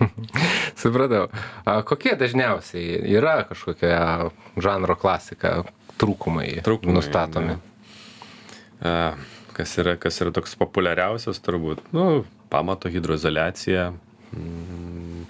Supratau. 0.80 1.28
A, 1.64 1.80
kokie 1.86 2.14
dažniausiai 2.18 3.00
yra 3.12 3.42
kažkokia 3.48 4.30
žanro 4.60 4.96
klasika 5.00 5.60
trūkumai, 6.00 6.62
Trūkumai, 6.64 6.96
nustatomi? 6.96 7.58
A, 8.80 8.94
kas, 9.56 9.76
yra, 9.82 9.96
kas 10.00 10.20
yra 10.24 10.32
toks 10.36 10.56
populiariausias 10.60 11.42
turbūt, 11.44 11.82
nu, 11.96 12.24
pamato 12.52 12.90
hidroizolacija, 12.92 13.90
mm, 14.32 15.26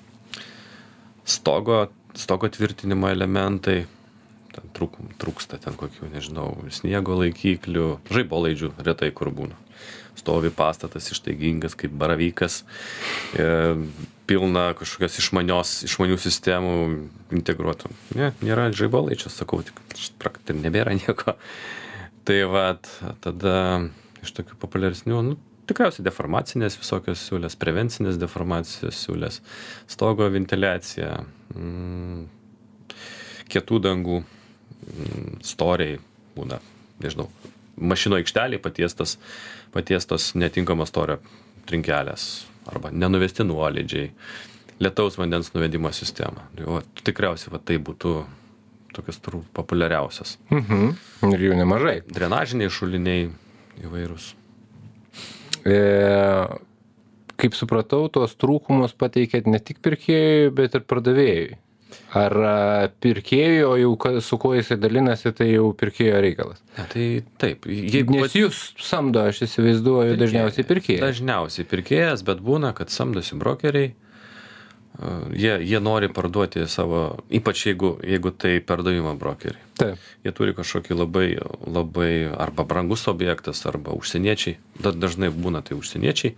stogo, 1.31 1.87
stogo 2.19 2.51
tvirtinimo 2.53 3.11
elementai, 3.11 3.85
ten 4.51 4.71
trūk, 4.77 4.99
trūksta 5.23 5.61
ten 5.63 5.77
kokių, 5.79 6.11
nežinau, 6.15 6.53
sniego 6.75 7.17
laikiklių, 7.21 7.89
žaibolaidžių 8.11 8.75
retai 8.83 9.11
kur 9.15 9.33
būna. 9.35 9.59
Stovi 10.19 10.51
pastatas 10.53 11.07
ištaigingas 11.15 11.77
kaip 11.79 11.95
baravykas, 11.97 12.61
e, 13.39 13.47
pilna 14.29 14.71
kažkokios 14.79 15.21
išmanios, 15.23 15.75
išmanių 15.87 16.19
sistemų 16.21 16.75
integruotų. 17.39 17.93
Ne, 18.19 18.33
nėra 18.45 18.69
žaibolaidžio, 18.77 19.33
sakau, 19.33 19.63
tik 19.65 19.79
praktiškai 20.21 20.59
nebėra 20.59 20.95
nieko. 20.99 21.39
Tai 22.29 22.37
vat, 22.53 22.91
tada 23.25 23.57
iš 24.21 24.35
tokių 24.37 24.59
populiaresnių, 24.61 25.23
nu, 25.31 25.39
tikriausiai 25.71 26.05
deformacinės 26.07 26.79
visokios 26.81 27.23
siūlės, 27.29 27.57
prevencinės 27.61 28.19
deformacijos 28.21 28.99
siūlės, 29.07 29.41
stogo 29.91 30.29
ventiliacija, 30.33 31.15
mm, 31.55 32.27
kietų 33.51 33.81
dangų, 33.87 34.21
mm, 34.21 35.41
storiai 35.47 35.99
būna, 36.37 36.61
nežinau, 37.03 37.31
mašino 37.81 38.19
aikšteliai 38.21 38.61
patiestas, 38.63 39.17
patiestos 39.75 40.35
netinkamo 40.35 40.87
storio 40.87 41.21
trinkelės 41.71 42.47
arba 42.71 42.91
nenuvesti 42.93 43.47
nuolydžiai, 43.47 44.11
lietaus 44.81 45.17
vandens 45.19 45.53
nuvedimo 45.55 45.91
sistema. 45.93 46.47
Tai 46.57 46.67
va, 46.67 46.83
tikriausiai 47.05 47.55
va, 47.55 47.61
tai 47.63 47.79
būtų 47.83 48.15
tokios 48.97 49.21
turbūt 49.23 49.51
populiariausias. 49.57 50.37
Mhm. 50.51 50.93
Ir 51.31 51.47
jų 51.47 51.57
nemažai. 51.59 52.01
Drenažiniai 52.11 52.73
šuliniai 52.73 53.31
įvairūs. 53.85 54.35
E, 55.65 55.81
kaip 57.41 57.57
supratau, 57.57 58.07
tuos 58.13 58.37
trūkumus 58.41 58.95
pateikėt 59.01 59.49
ne 59.51 59.61
tik 59.63 59.81
pirkėjui, 59.85 60.53
bet 60.57 60.79
ir 60.79 60.87
pardavėjui. 60.89 61.59
Ar 62.15 62.37
a, 62.47 62.57
pirkėjui, 63.03 63.63
o 63.67 63.73
jau 63.79 64.21
su 64.23 64.39
kuo 64.41 64.53
jisai 64.55 64.79
dalinasi, 64.79 65.33
tai 65.35 65.49
jau 65.51 65.71
pirkėjo 65.79 66.21
reikalas. 66.23 66.61
Ne, 66.77 66.85
tai 66.93 67.07
taip, 67.43 67.67
jeigu 67.67 68.21
Nes 68.21 68.37
jūs 68.39 68.61
samdo, 68.83 69.25
aš 69.31 69.45
įsivaizduoju, 69.49 70.19
dažniausiai 70.21 70.69
pirkėjai. 70.69 71.03
Dažniausiai 71.03 71.67
pirkėjas, 71.71 72.23
bet 72.27 72.45
būna, 72.47 72.75
kad 72.79 72.95
samdosi 72.95 73.39
brokeriai. 73.41 73.91
Uh, 73.91 74.10
Jie, 75.33 75.53
jie 75.65 75.79
nori 75.81 76.11
parduoti 76.13 76.67
savo, 76.69 77.23
ypač 77.33 77.63
jeigu, 77.71 77.95
jeigu 78.05 78.33
tai 78.37 78.59
pardavimo 78.61 79.15
brokeriai. 79.17 79.63
Taip. 79.79 80.03
Jie 80.27 80.33
turi 80.37 80.53
kažkokį 80.57 80.97
labai, 80.99 81.29
labai 81.65 82.11
arba 82.29 82.67
brangus 82.69 83.07
objektas, 83.09 83.63
arba 83.71 83.95
užsieniečiai. 83.97 84.59
Da, 84.83 84.93
dažnai 84.93 85.31
būna 85.33 85.63
tai 85.65 85.79
užsieniečiai, 85.79 86.35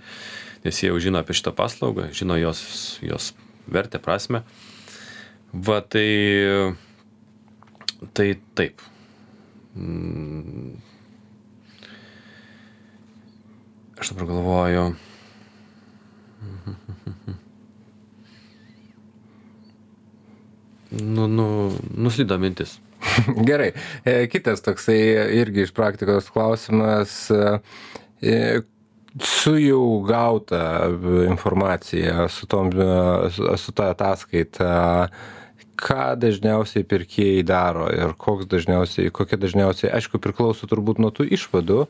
nes 0.62 0.78
jie 0.78 0.92
jau 0.92 1.00
žino 1.02 1.22
apie 1.22 1.34
šitą 1.34 1.54
paslaugą, 1.58 2.12
žino 2.14 2.36
jos, 2.38 2.62
jos 3.02 3.32
vertę, 3.66 3.98
prasme. 3.98 4.44
Va 5.52 5.80
tai, 5.82 6.06
tai 8.14 8.28
taip. 8.54 8.84
Mm. 9.74 10.76
Aš 13.98 14.12
dabar 14.12 14.30
galvoju. 14.30 14.86
Nu, 21.00 21.26
nu, 21.26 21.46
nuslydo 21.96 22.36
mintis. 22.38 22.76
Gerai. 23.48 23.72
E, 24.04 24.26
Kitas 24.30 24.60
toksai 24.62 24.98
irgi 25.40 25.64
iš 25.66 25.72
praktikos 25.74 26.28
klausimas. 26.30 27.30
e, 27.30 28.60
Su 29.20 29.58
jau 29.60 30.00
gauta 30.08 30.86
informacija, 31.28 32.28
su, 32.32 32.46
tom, 32.48 32.70
su- 33.60 33.72
ta 33.76 33.90
ataskaita, 33.92 34.70
ką 35.76 36.06
dažniausiai 36.16 36.86
pirkėjai 36.88 37.42
daro 37.44 37.90
ir 37.92 38.14
koks 38.16 38.48
dažniausiai, 38.48 39.10
kokia 39.12 39.36
dažniausiai, 39.42 39.90
aišku, 39.98 40.16
priklauso 40.22 40.64
turbūt 40.70 41.02
nuo 41.02 41.10
tų 41.12 41.26
išvadų, 41.36 41.82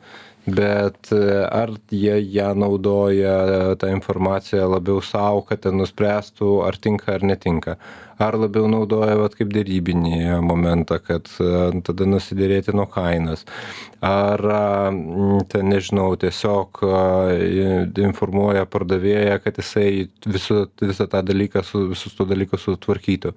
bet 0.45 1.11
e, 1.11 1.45
ar 1.47 1.71
jie 1.91 2.17
ją 2.33 2.53
naudoja 2.55 3.75
tą 3.79 3.87
informaciją 3.95 4.67
labiau 4.71 5.01
sau 5.01 5.43
kad 5.47 5.63
ten 5.63 5.77
nuspręstų 5.79 6.49
ar 6.67 6.77
tinka 6.77 7.13
ar 7.15 7.23
netinka? 7.23 7.77
Ar 8.21 8.37
labiau 8.37 8.67
naudoja 8.69 9.15
vat 9.17 9.37
kaip 9.39 9.53
derybinį 9.55 10.41
momentą 10.43 10.99
kad 11.03 11.31
e, 11.39 11.53
tada 11.87 12.07
nusiderėti 12.09 12.75
nuo 12.75 12.85
kainos? 12.91 13.45
Ar 14.03 14.43
ten 15.53 15.71
nežinau 15.71 16.11
tiesiog 16.19 16.83
informuoja 18.03 18.67
pardavėją 18.67 19.39
kad 19.45 19.57
jisai 19.63 20.09
visų 20.27 20.67
visą 20.83 21.07
tą 21.07 21.23
dalyką 21.23 21.63
su 21.63 21.87
visus 21.93 22.15
tuos 22.17 22.29
dalykus 22.29 22.67
sutvarkytų 22.67 23.31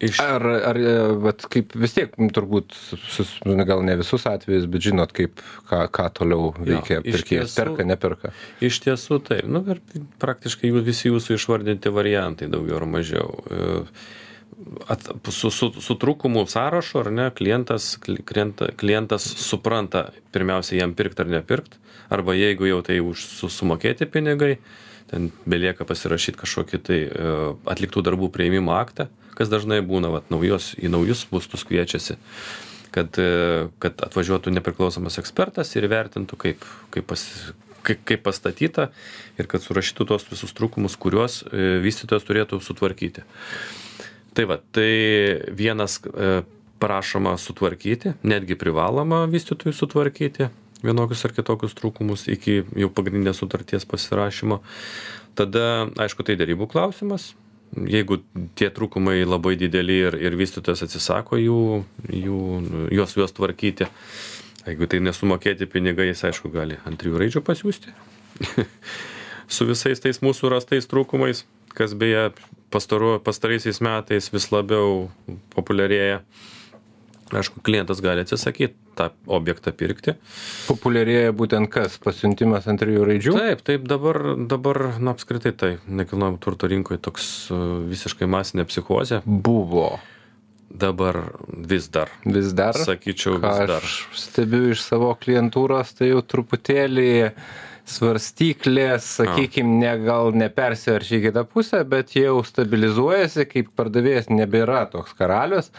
Iš... 0.00 0.20
Ar, 0.22 0.44
ar 0.70 0.78
vat, 1.22 1.44
kaip 1.52 1.74
vis 1.78 1.94
tiek, 1.96 2.14
turbūt, 2.34 2.74
sus, 3.12 3.34
gal 3.68 3.82
ne 3.86 3.96
visus 4.00 4.24
atvejus, 4.28 4.66
bet 4.70 4.86
žinot, 4.86 5.12
kaip, 5.16 5.42
ką, 5.68 5.84
ką 5.92 6.08
toliau 6.18 6.52
veikia 6.58 7.00
jo, 7.00 7.04
pirkėjas, 7.06 7.54
perka, 7.58 7.86
neperka. 7.88 8.32
Iš 8.64 8.80
tiesų 8.86 9.20
taip, 9.26 9.46
nu, 9.50 9.64
praktiškai 10.22 10.72
visi 10.82 11.10
jūsų 11.10 11.38
išvardinti 11.38 11.92
variantai 11.92 12.50
daugiau 12.52 12.80
ar 12.80 12.88
mažiau. 12.98 13.30
At, 14.92 15.08
su, 15.34 15.50
su, 15.50 15.72
su 15.82 15.96
trūkumu 15.98 16.44
sąrašu, 16.50 17.00
ar 17.02 17.10
ne, 17.14 17.26
klientas, 17.34 17.96
klienta, 18.02 18.70
klientas 18.78 19.26
supranta 19.42 20.10
pirmiausia 20.34 20.78
jam 20.82 20.94
pirkti 20.98 21.24
ar 21.24 21.32
nepirkti, 21.32 21.80
arba 22.12 22.36
jeigu 22.38 22.68
jau 22.68 22.80
tai 22.86 23.00
už 23.02 23.26
sumokėti 23.50 24.06
pinigai, 24.12 24.56
ten 25.10 25.30
belieka 25.48 25.86
pasirašyti 25.88 26.38
kažkokį 26.40 26.80
tai 26.86 27.00
atliktų 27.72 28.04
darbų 28.06 28.30
prieimimo 28.34 28.76
aktą 28.76 29.08
kas 29.36 29.50
dažnai 29.52 29.80
būna, 29.84 30.12
vat, 30.12 30.30
naujos, 30.32 30.72
į 30.78 30.90
naujus 30.92 31.24
būstus 31.30 31.64
kviečiasi, 31.68 32.18
kad, 32.94 33.16
e, 33.18 33.68
kad 33.82 34.04
atvažiuotų 34.06 34.52
nepriklausomas 34.54 35.18
ekspertas 35.22 35.72
ir 35.76 35.88
vertintų, 35.90 36.38
kaip, 36.44 36.66
kaip, 36.94 37.08
pas, 37.08 37.24
kaip, 37.86 38.02
kaip 38.08 38.24
pastatyta 38.26 38.90
ir 39.40 39.48
kad 39.50 39.64
surašytų 39.64 40.08
tos 40.12 40.28
visus 40.30 40.54
trūkumus, 40.56 40.98
kuriuos 41.00 41.42
e, 41.48 41.78
vystytojas 41.84 42.26
turėtų 42.28 42.60
sutvarkyti. 42.64 43.24
Tai 44.32 44.48
va, 44.48 44.60
tai 44.72 44.90
vienas 45.56 45.98
e, 46.06 46.42
prašoma 46.82 47.36
sutvarkyti, 47.38 48.16
netgi 48.26 48.56
privaloma 48.58 49.24
vystytojui 49.30 49.74
sutvarkyti 49.76 50.50
vienokius 50.84 51.24
ar 51.26 51.34
kitokius 51.36 51.76
trūkumus 51.78 52.26
iki 52.32 52.62
jau 52.78 52.90
pagrindinės 52.92 53.40
sutarties 53.42 53.86
pasirašymo. 53.88 54.60
Tada, 55.38 55.88
aišku, 56.02 56.26
tai 56.26 56.36
darybų 56.36 56.68
klausimas, 56.68 57.30
jeigu 57.72 58.20
tie 58.58 58.68
trūkumai 58.74 59.22
labai 59.24 59.54
dideli 59.60 60.02
ir, 60.08 60.18
ir 60.20 60.36
vystytojas 60.36 60.84
atsisako 60.86 61.38
jų, 61.40 61.62
jų, 62.12 62.40
juos, 62.92 63.16
juos 63.16 63.32
tvarkyti, 63.36 63.88
jeigu 64.66 64.88
tai 64.90 65.00
nesumokėti 65.04 65.68
pinigai, 65.70 66.10
jis 66.10 66.26
aišku 66.28 66.52
gali 66.52 66.78
ant 66.88 67.00
trijų 67.00 67.22
raidžių 67.22 67.44
pasiūsti. 67.46 67.94
Su 69.52 69.66
visais 69.68 70.00
tais 70.00 70.20
mūsų 70.24 70.52
rastais 70.52 70.88
trūkumais, 70.88 71.44
kas 71.72 71.96
beje 71.98 72.30
pastaru, 72.72 73.18
pastaraisiais 73.24 73.80
metais 73.84 74.30
vis 74.32 74.48
labiau 74.52 75.08
populiarėja 75.52 76.22
aišku 77.40 77.62
klientas 77.64 78.02
gali 78.04 78.24
atsisakyt 78.24 78.76
tą 78.98 79.08
objektą 79.26 79.72
pirkti. 79.76 80.16
Populiarėja 80.68 81.32
būtent 81.36 81.70
kas? 81.72 81.98
Pasiuntimas 82.02 82.68
ant 82.70 82.82
trijų 82.82 83.06
raidžių? 83.08 83.34
Taip, 83.38 83.64
taip, 83.66 83.88
dabar, 83.88 84.20
dabar 84.36 84.82
na, 84.98 85.16
apskritai 85.16 85.54
tai 85.56 85.72
nekilnojamo 85.86 86.40
turto 86.42 86.70
rinkoje 86.70 87.00
toks 87.02 87.28
e, 87.48 87.60
visiškai 87.92 88.28
masinė 88.30 88.66
psichozė. 88.68 89.22
Buvo. 89.24 89.96
Dabar 90.72 91.18
vis 91.48 91.88
dar. 91.92 92.08
Vis 92.24 92.54
dar? 92.56 92.76
Sakyčiau, 92.78 93.36
vis 93.42 93.66
dar. 93.68 93.82
Aš 93.84 94.06
stebiu 94.16 94.70
iš 94.72 94.84
savo 94.84 95.12
klientūros, 95.20 95.92
tai 95.98 96.12
jau 96.12 96.22
truputėlį 96.24 97.12
svarstyklės, 97.92 99.08
sakykime, 99.18 99.74
ne, 99.82 99.90
gal 100.04 100.30
nepersiverčia 100.38 101.18
į 101.18 101.22
kitą 101.26 101.42
pusę, 101.50 101.82
bet 101.88 102.14
jau 102.14 102.38
stabilizuojasi, 102.46 103.48
kaip 103.50 103.72
pardavėjas 103.76 104.30
nebėra 104.30 104.84
toks 104.92 105.16
karalius 105.18 105.72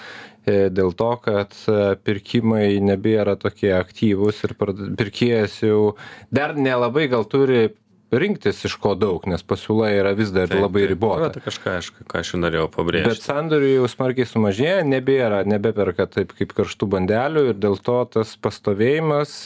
dėl 0.45 0.91
to, 0.97 1.11
kad 1.23 1.55
e, 1.71 1.93
pirkimai 2.03 2.81
nebėra 2.83 3.37
tokie 3.39 3.71
aktyvūs 3.77 4.43
ir 4.47 4.55
pirkėjas 4.59 5.61
jau 5.63 5.95
dar 6.33 6.57
nelabai 6.57 7.07
gal 7.11 7.23
turi 7.29 7.69
rinktis 8.13 8.59
iš 8.67 8.75
ko 8.81 8.93
daug, 8.99 9.25
nes 9.29 9.41
pasiūla 9.41 9.89
yra 9.95 10.13
vis 10.17 10.31
dar 10.33 10.49
taip, 10.51 10.61
labai 10.61 10.85
ribota. 10.89 11.31
Tai 11.33 11.43
kažką, 11.45 11.75
aš, 11.79 11.89
ką 12.09 12.21
aš 12.21 12.33
norėjau 12.37 12.67
pabrėžti. 12.73 13.09
Bet 13.09 13.25
sandorių 13.25 13.71
jau 13.71 13.89
smarkiai 13.89 14.29
sumažėja, 14.29 14.83
nebėra, 14.85 15.41
nebeperka 15.49 16.07
taip 16.11 16.35
kaip 16.37 16.53
karštų 16.53 16.89
bandelių 16.93 17.47
ir 17.51 17.59
dėl 17.63 17.79
to 17.81 17.99
tas 18.13 18.35
pastovėjimas, 18.37 19.37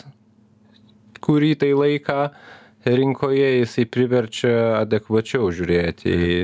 kurį 1.23 1.53
tai 1.63 1.71
laiką 1.77 2.19
rinkoje, 2.87 3.51
jisai 3.61 3.87
priverčia 3.89 4.57
adekvačiau 4.81 5.49
žiūrėti 5.53 6.17
į 6.17 6.41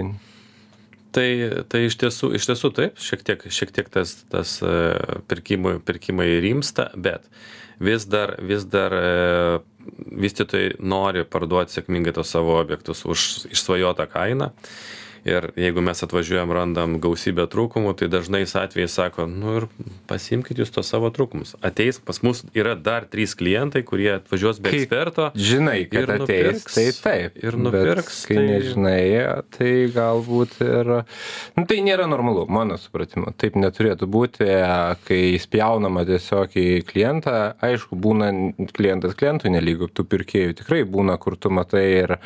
tai 1.14 1.28
tai 1.70 1.86
iš 1.88 1.98
tiesų 2.02 2.32
iš 2.38 2.48
tiesų 2.50 2.72
taip 2.78 3.02
šiek 3.02 3.26
tiek 3.28 3.46
šiek 3.58 3.74
tiek 3.76 3.92
tas 3.94 4.16
tas 4.32 4.56
e, 4.66 4.74
pirkimų 5.30 5.78
pirkimai 5.88 6.30
rimsta 6.44 6.90
bet 6.96 7.28
vis 7.84 8.08
dar 8.10 8.36
vis 8.42 8.66
dar 8.70 8.96
e, 8.98 9.06
vystytojai 10.24 10.76
nori 10.80 11.26
parduot 11.28 11.74
sėkmingai 11.74 12.16
tuos 12.16 12.32
savo 12.34 12.58
objektus 12.60 13.04
už 13.06 13.48
išsvajotą 13.52 14.08
kainą 14.12 14.52
ir 15.28 15.50
jeigu 15.60 15.82
mes 15.86 16.04
atvažiuojam 16.06 16.52
randam 16.56 16.98
gausybę 17.04 17.46
trūkumų 17.52 17.94
tai 18.00 18.10
dažnais 18.12 18.56
atvejais 18.60 18.96
sako 18.96 19.26
nu 19.30 19.58
ir 19.60 19.68
pasiimkit 20.10 20.60
jūs 20.60 20.74
tuos 20.76 20.90
savo 20.92 21.10
trūkumus. 21.14 21.56
Ateis 21.64 22.00
pas 22.04 22.20
mus 22.26 22.44
yra 22.58 22.76
dar 22.76 23.08
trys 23.10 23.36
klientai 23.40 23.84
kurie 23.88 24.12
atvažiuos 24.18 24.60
be 24.64 24.74
eksperto 24.76 25.30
žinai 25.36 25.86
kad 25.92 26.12
ateis 26.18 26.66
tai 26.68 26.88
taip. 26.98 27.40
Ir 27.44 27.58
nupirks 27.60 28.24
kai 28.28 28.40
tai... 28.40 28.46
nežinai 28.50 29.04
tai 29.56 29.72
galbūt 29.94 30.60
ir 30.66 30.94
nu 31.58 31.66
tai 31.70 31.80
nėra 31.86 32.08
normalu 32.12 32.46
mano 32.52 32.78
supratimu. 32.82 33.34
Taip 33.40 33.58
neturėtų 33.60 34.10
būti 34.12 34.50
kai 35.08 35.22
spjaunama 35.42 36.06
tiesiog 36.10 36.58
į 36.60 36.68
klientą. 36.90 37.38
Aišku 37.64 37.98
būna 38.00 38.32
klientas 38.76 39.16
klientui 39.20 39.54
nelygu 39.54 39.88
tų 39.92 40.08
pirkėjų 40.12 40.60
tikrai 40.64 40.84
būna 40.88 41.18
kur 41.22 41.38
tu 41.40 41.52
matai 41.54 41.86
ir 42.04 42.18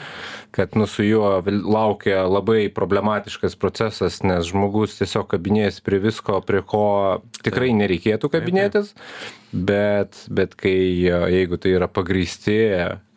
kad 0.56 0.76
nu 0.80 0.88
su 0.90 1.06
juo 1.06 1.38
laukia 1.46 2.24
labai 2.26 2.68
problematiškas 2.88 3.58
procesas 3.60 4.21
nes 4.23 4.47
žmogus 4.47 4.95
tiesiog 5.00 5.28
kabinėjasi 5.34 5.84
prie 5.84 6.00
visko 6.04 6.39
prie 6.47 6.63
ko 6.63 6.86
tikrai 7.43 7.73
nereikėtų 7.76 8.32
kabinėtis 8.32 8.93
bet 9.52 10.23
bet 10.32 10.56
kai 10.60 10.78
jeigu 11.04 11.60
tai 11.60 11.76
yra 11.76 11.91
pagrįsti 11.91 12.58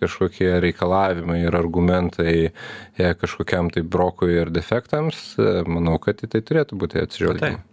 kažkokie 0.03 0.53
reikalavimai 0.65 1.43
ir 1.45 1.57
argumentai 1.57 2.37
e, 2.51 3.15
kažkokiam 3.23 3.71
tai 3.71 3.83
brokui 3.87 4.35
ir 4.41 4.53
defektams 4.55 5.35
e, 5.39 5.51
manau 5.69 5.99
kad 6.03 6.25
į 6.25 6.33
tai 6.35 6.45
turėtų 6.47 6.79
būti 6.81 7.05
atsižvelgiama. 7.05 7.67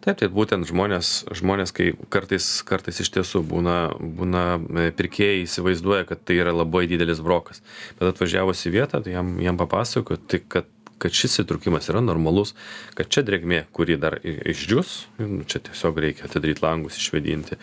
Taip, 0.00 0.16
tai 0.16 0.30
būtent 0.32 0.64
žmonės, 0.64 1.08
žmonės 1.36 1.74
kai 1.76 1.90
kartais, 2.12 2.44
kartais 2.64 3.02
iš 3.04 3.10
tiesų 3.12 3.42
būna, 3.44 3.76
būna 4.00 4.44
e, 4.56 4.86
pirkėjai 4.96 5.42
įsivaizduoja, 5.42 6.06
kad 6.08 6.22
tai 6.24 6.38
yra 6.40 6.54
labai 6.56 6.86
didelis 6.88 7.20
brokas. 7.20 7.60
Bet 7.98 8.14
atvažiavus 8.14 8.64
į 8.64 8.72
vietą, 8.78 9.02
tai 9.04 9.12
jam, 9.12 9.34
jam 9.44 9.60
papasakoju, 9.60 10.22
tai 10.24 10.40
kad 10.40 10.70
kad 11.00 11.16
šis 11.16 11.40
įtrūkimas 11.44 11.88
yra 11.92 12.02
normalus, 12.04 12.54
kad 12.98 13.08
čia 13.12 13.24
drėgmė, 13.26 13.64
kuri 13.76 13.96
dar 14.00 14.18
išdžius, 14.22 14.94
nu, 15.24 15.42
čia 15.48 15.62
tiesiog 15.64 15.98
reikia 16.04 16.28
atidaryti 16.28 16.64
langus, 16.64 17.00
išvedinti. 17.00 17.58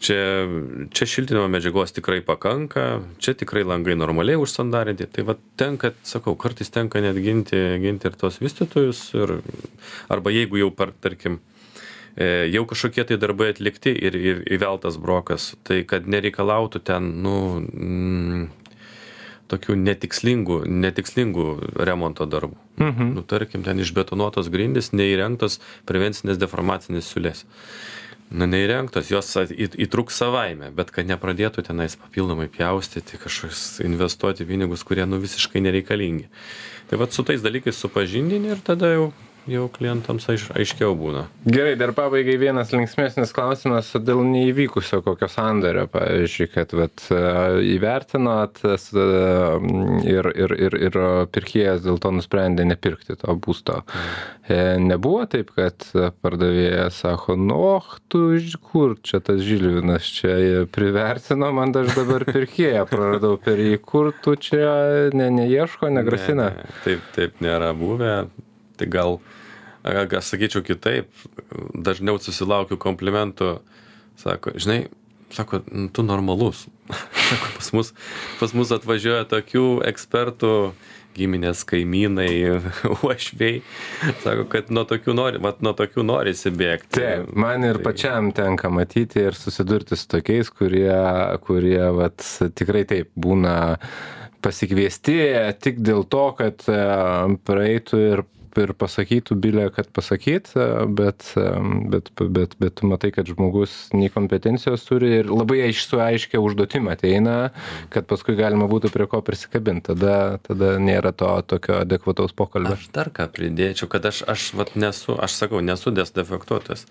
Čia, 0.00 0.16
čia 0.96 1.06
šiltinimo 1.12 1.44
medžiagos 1.52 1.92
tikrai 1.92 2.22
pakanka, 2.24 3.02
čia 3.20 3.34
tikrai 3.36 3.66
langai 3.68 3.98
normaliai 4.00 4.40
užsandarinti. 4.40 5.10
Tai 5.12 5.26
va 5.28 5.34
tenka, 5.60 5.92
sakau, 6.08 6.32
kartais 6.40 6.72
tenka 6.72 7.02
net 7.04 7.18
ginti, 7.20 7.58
ginti 7.82 8.08
ir 8.08 8.16
tos 8.16 8.40
vystytojus, 8.40 9.02
ir, 9.18 9.34
arba 10.08 10.32
jeigu 10.32 10.62
jau, 10.62 10.70
per, 10.72 10.94
tarkim, 11.04 11.36
e, 12.16 12.48
jau 12.48 12.64
kažkokie 12.70 13.04
tai 13.10 13.20
darbai 13.20 13.50
atlikti 13.52 13.92
ir, 13.92 14.16
ir 14.16 14.40
įveltas 14.56 14.96
brokas, 15.02 15.50
tai 15.68 15.82
kad 15.84 16.08
nereikalautų 16.08 16.80
ten, 16.88 17.12
nu, 17.20 17.36
mm, 17.60 18.48
tokių 19.50 19.76
netikslingų, 19.80 20.62
netikslingų 20.70 21.46
remonto 21.86 22.26
darbų. 22.30 22.58
Mhm. 22.80 23.14
Nu, 23.16 23.24
tarkim, 23.26 23.64
ten 23.66 23.82
išbetonuotos 23.82 24.50
grindys, 24.52 24.92
neįrengtos 24.96 25.58
prevencinės 25.88 26.40
deformacinės 26.40 27.10
siulės. 27.10 27.44
Nu, 28.30 28.46
neįrengtos, 28.46 29.08
jos 29.10 29.32
įtruks 29.50 30.20
savaime, 30.22 30.68
bet 30.74 30.92
kad 30.94 31.08
nepradėtų 31.10 31.64
tenais 31.66 31.96
papildomai 31.98 32.46
pjaustyti, 32.52 33.18
kažkokius 33.18 33.80
investuoti 33.82 34.46
pinigus, 34.46 34.86
kurie 34.86 35.02
nu 35.10 35.18
visiškai 35.18 35.62
nereikalingi. 35.64 36.28
Tai 36.90 37.00
vad 37.02 37.10
su 37.14 37.26
tais 37.26 37.42
dalykais 37.42 37.74
supažindini 37.74 38.54
ir 38.54 38.62
tada 38.62 38.92
jau 38.94 39.10
jau 39.50 39.66
klientams 39.72 40.26
aiš, 40.32 40.46
aiškiau 40.56 40.94
būna. 40.98 41.24
Gerai, 41.48 41.74
dar 41.80 41.92
pabaigai 41.96 42.36
vienas 42.40 42.72
linksmėsnis 42.74 43.34
klausimas 43.36 43.90
dėl 43.98 44.22
neįvykusio 44.26 45.02
kokio 45.06 45.28
sandario, 45.30 45.86
pavyzdžiui, 45.90 46.48
kad 46.54 46.74
vat, 46.76 47.04
įvertinot 47.74 48.62
ir, 48.64 50.30
ir, 50.30 50.56
ir, 50.66 50.78
ir 50.88 51.00
pirkėjas 51.34 51.84
dėl 51.86 52.00
to 52.02 52.14
nusprendė 52.16 52.66
nepirkti 52.68 53.18
to 53.20 53.36
būsto. 53.42 53.80
Nebuvo 54.50 55.26
taip, 55.30 55.52
kad 55.54 55.84
pardavėjas 56.22 57.02
sako, 57.04 57.36
nu, 57.38 57.58
tu 58.10 58.24
kur 58.70 58.96
čia 59.06 59.20
tas 59.22 59.42
Žilvinas, 59.44 60.06
čia 60.16 60.66
privertino 60.72 61.50
man 61.54 61.74
aš 61.76 61.92
dabar 61.94 62.24
pirkėją, 62.28 62.84
praradau 62.90 63.36
per 63.40 63.60
jį, 63.62 63.78
kur 63.84 64.12
tu 64.24 64.34
čia 64.40 65.10
ne, 65.16 65.28
neieško, 65.34 65.90
negrasina. 65.94 66.50
Ne, 66.54 66.64
ne, 66.64 66.78
taip, 66.86 67.04
taip 67.16 67.42
nėra 67.44 67.72
buvę. 67.76 68.14
Tai 68.80 68.88
gal, 68.88 69.18
aš 69.84 70.32
sakyčiau 70.32 70.64
kitaip, 70.66 71.10
dažniau 71.74 72.20
susilaukiu 72.20 72.78
komplimentų, 72.80 73.58
sako, 74.20 74.54
žinai, 74.60 74.84
sako, 75.32 75.62
tu 75.92 76.04
normalus. 76.04 76.66
sako, 77.28 77.50
pas 77.56 77.72
mus, 77.76 77.92
pas 78.40 78.54
mus 78.56 78.72
atvažiuoja 78.76 79.26
tokių 79.30 79.66
ekspertų, 79.90 80.54
giminės 81.16 81.64
kaimynai, 81.66 82.60
uošviai, 83.02 83.60
sako, 84.22 84.46
kad 84.52 84.70
nuo 84.74 84.84
tokių, 84.88 85.16
nori, 85.16 85.42
mat, 85.42 85.58
nuo 85.64 85.74
tokių 85.76 86.04
norisi 86.06 86.52
bėgti. 86.54 87.00
Taip, 87.00 87.34
man 87.34 87.66
ir 87.66 87.80
tai... 87.80 87.86
pačiam 87.90 88.30
tenka 88.36 88.70
matyti 88.72 89.24
ir 89.26 89.38
susidurti 89.38 89.98
su 89.98 90.08
tokiais, 90.10 90.52
kurie, 90.54 90.94
kurie 91.46 91.82
vat, 91.96 92.24
tikrai 92.54 92.84
taip 92.88 93.10
būna 93.18 93.56
pasikviesti 94.40 95.18
tik 95.60 95.82
dėl 95.84 96.06
to, 96.08 96.26
kad 96.38 96.62
e, 96.70 96.78
praeitų 97.44 97.98
ir 98.06 98.22
ir 98.58 98.72
pasakytų 98.78 99.36
bile, 99.40 99.66
kad 99.74 99.90
pasakyt, 99.94 100.52
bet, 100.96 101.26
bet, 101.92 102.10
bet, 102.18 102.56
bet 102.60 102.76
tu 102.80 102.90
matai, 102.90 103.12
kad 103.14 103.28
žmogus 103.30 103.90
nei 103.94 104.10
kompetencijos 104.12 104.86
turi 104.88 105.12
ir 105.20 105.30
labai 105.30 105.60
aiš, 105.68 105.84
su 105.86 106.00
aiškia 106.02 106.42
užduotim 106.42 106.88
ateina, 106.90 107.52
kad 107.94 108.08
paskui 108.10 108.36
galima 108.38 108.68
būtų 108.70 108.92
prie 108.94 109.06
ko 109.10 109.22
prisikabinti. 109.24 109.90
Tada, 109.90 110.38
tada 110.46 110.74
nėra 110.82 111.12
to 111.16 111.30
tokio 111.50 111.80
adekvataus 111.80 112.34
pokalbio. 112.36 112.76
Aš 112.76 112.90
dar 112.94 113.10
ką 113.14 113.26
pridėčiau, 113.32 113.88
kad 113.90 114.06
aš, 114.10 114.22
aš 114.30 114.50
vat, 114.58 114.74
nesu, 114.78 115.16
aš 115.18 115.38
sakau, 115.40 115.62
nesu 115.64 115.92
desdefektuotas. 115.94 116.86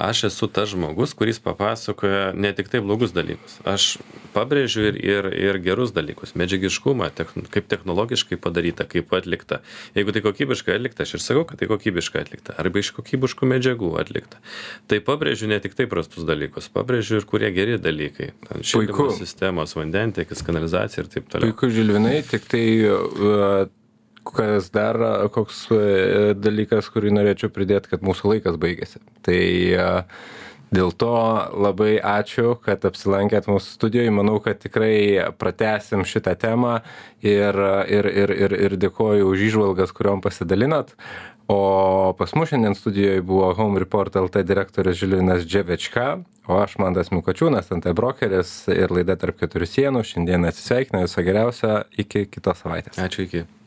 Aš 0.00 0.24
esu 0.30 0.48
tas 0.50 0.72
žmogus, 0.72 1.14
kuris 1.18 1.38
papasakoja 1.42 2.30
ne 2.34 2.52
tik 2.56 2.70
tai 2.72 2.80
blogus 2.84 3.14
dalykus. 3.14 3.58
Aš 3.68 3.98
pabrėžiu 4.34 4.86
ir, 4.90 4.98
ir, 4.98 5.28
ir 5.34 5.58
gerus 5.62 5.92
dalykus. 5.94 6.34
Medžiagiškumą, 6.38 7.10
techn, 7.16 7.46
kaip 7.52 7.68
technologiškai 7.70 8.38
padaryta, 8.40 8.86
kaip 8.88 9.12
atlikta. 9.16 9.60
Jeigu 9.96 10.14
tai 10.14 10.24
kokybiškai 10.24 10.78
atlikta, 10.78 10.99
aš 11.04 11.16
ir 11.16 11.24
sakau, 11.24 11.44
kad 11.48 11.60
tai 11.60 11.68
kokybiškai 11.70 12.22
atlikta. 12.24 12.54
Arba 12.60 12.82
iš 12.82 12.92
kokybiškų 12.96 13.48
medžiagų 13.50 13.90
atlikta. 14.00 14.40
Tai 14.90 15.00
pabrėžiu 15.06 15.50
ne 15.50 15.60
tik 15.62 15.76
tai 15.78 15.88
prastus 15.90 16.26
dalykus, 16.28 16.70
pabrėžiu 16.72 17.20
ir 17.20 17.28
kurie 17.30 17.50
geri 17.56 17.78
dalykai. 17.82 18.32
Šildymo 18.66 19.10
sistemos, 19.16 19.76
vandentiekis, 19.78 20.44
kanalizacija 20.46 21.04
ir 21.04 21.12
taip 21.12 21.30
toliau. 21.32 21.50
Puiku, 21.50 21.70
Žilvinai, 21.74 22.20
tik 22.28 22.46
tai 22.50 22.64
uh, 22.88 23.64
kas 24.30 24.70
dar 24.74 25.00
koks 25.34 25.64
uh, 25.74 25.80
dalykas, 26.38 26.90
kurį 26.92 27.14
norėčiau 27.16 27.52
pridėti, 27.54 27.94
kad 27.94 28.06
mūsų 28.06 28.34
laikas 28.34 28.60
baigėsi. 28.60 29.02
Tai 29.26 29.40
uh, 29.78 30.22
dėl 30.74 30.92
to 30.96 31.14
labai 31.54 31.98
ačiū 31.98 32.54
kad 32.64 32.84
apsilankėt 32.88 33.50
mūsų 33.50 33.76
studijoj. 33.76 34.12
Manau 34.14 34.38
kad 34.44 34.62
tikrai 34.62 35.32
pratęsim 35.38 36.06
šitą 36.08 36.36
temą 36.40 36.80
ir 37.22 37.58
ir 37.90 38.10
ir 38.10 38.34
ir 38.36 38.56
ir 38.68 38.78
dėkoju 38.86 39.28
už 39.32 39.46
įžvalgas 39.50 39.94
kuriom 39.96 40.22
pasidalinot. 40.24 40.96
O 41.50 42.14
pas 42.18 42.30
mus 42.38 42.52
šiandien 42.52 42.76
studijoj 42.78 43.24
buvo 43.26 43.52
home 43.58 43.82
report 43.82 44.14
lt 44.14 44.44
direktorius 44.46 45.00
žilvinas 45.02 45.42
dževečka 45.42 46.20
o 46.50 46.58
aš 46.58 46.76
mantas 46.82 47.12
mikočiūnas 47.14 47.70
nt 47.76 47.94
brokeris 47.96 48.52
ir 48.74 48.92
laida 48.94 49.16
tarp 49.20 49.38
keturių 49.40 49.70
sienų. 49.70 50.04
Šiandien 50.06 50.48
atsisveikina 50.50 51.04
viso 51.06 51.24
geriausio 51.26 51.80
iki 52.00 52.26
kitos 52.30 52.64
savaitės. 52.64 52.98
Ačiū 53.02 53.26
iki 53.28 53.46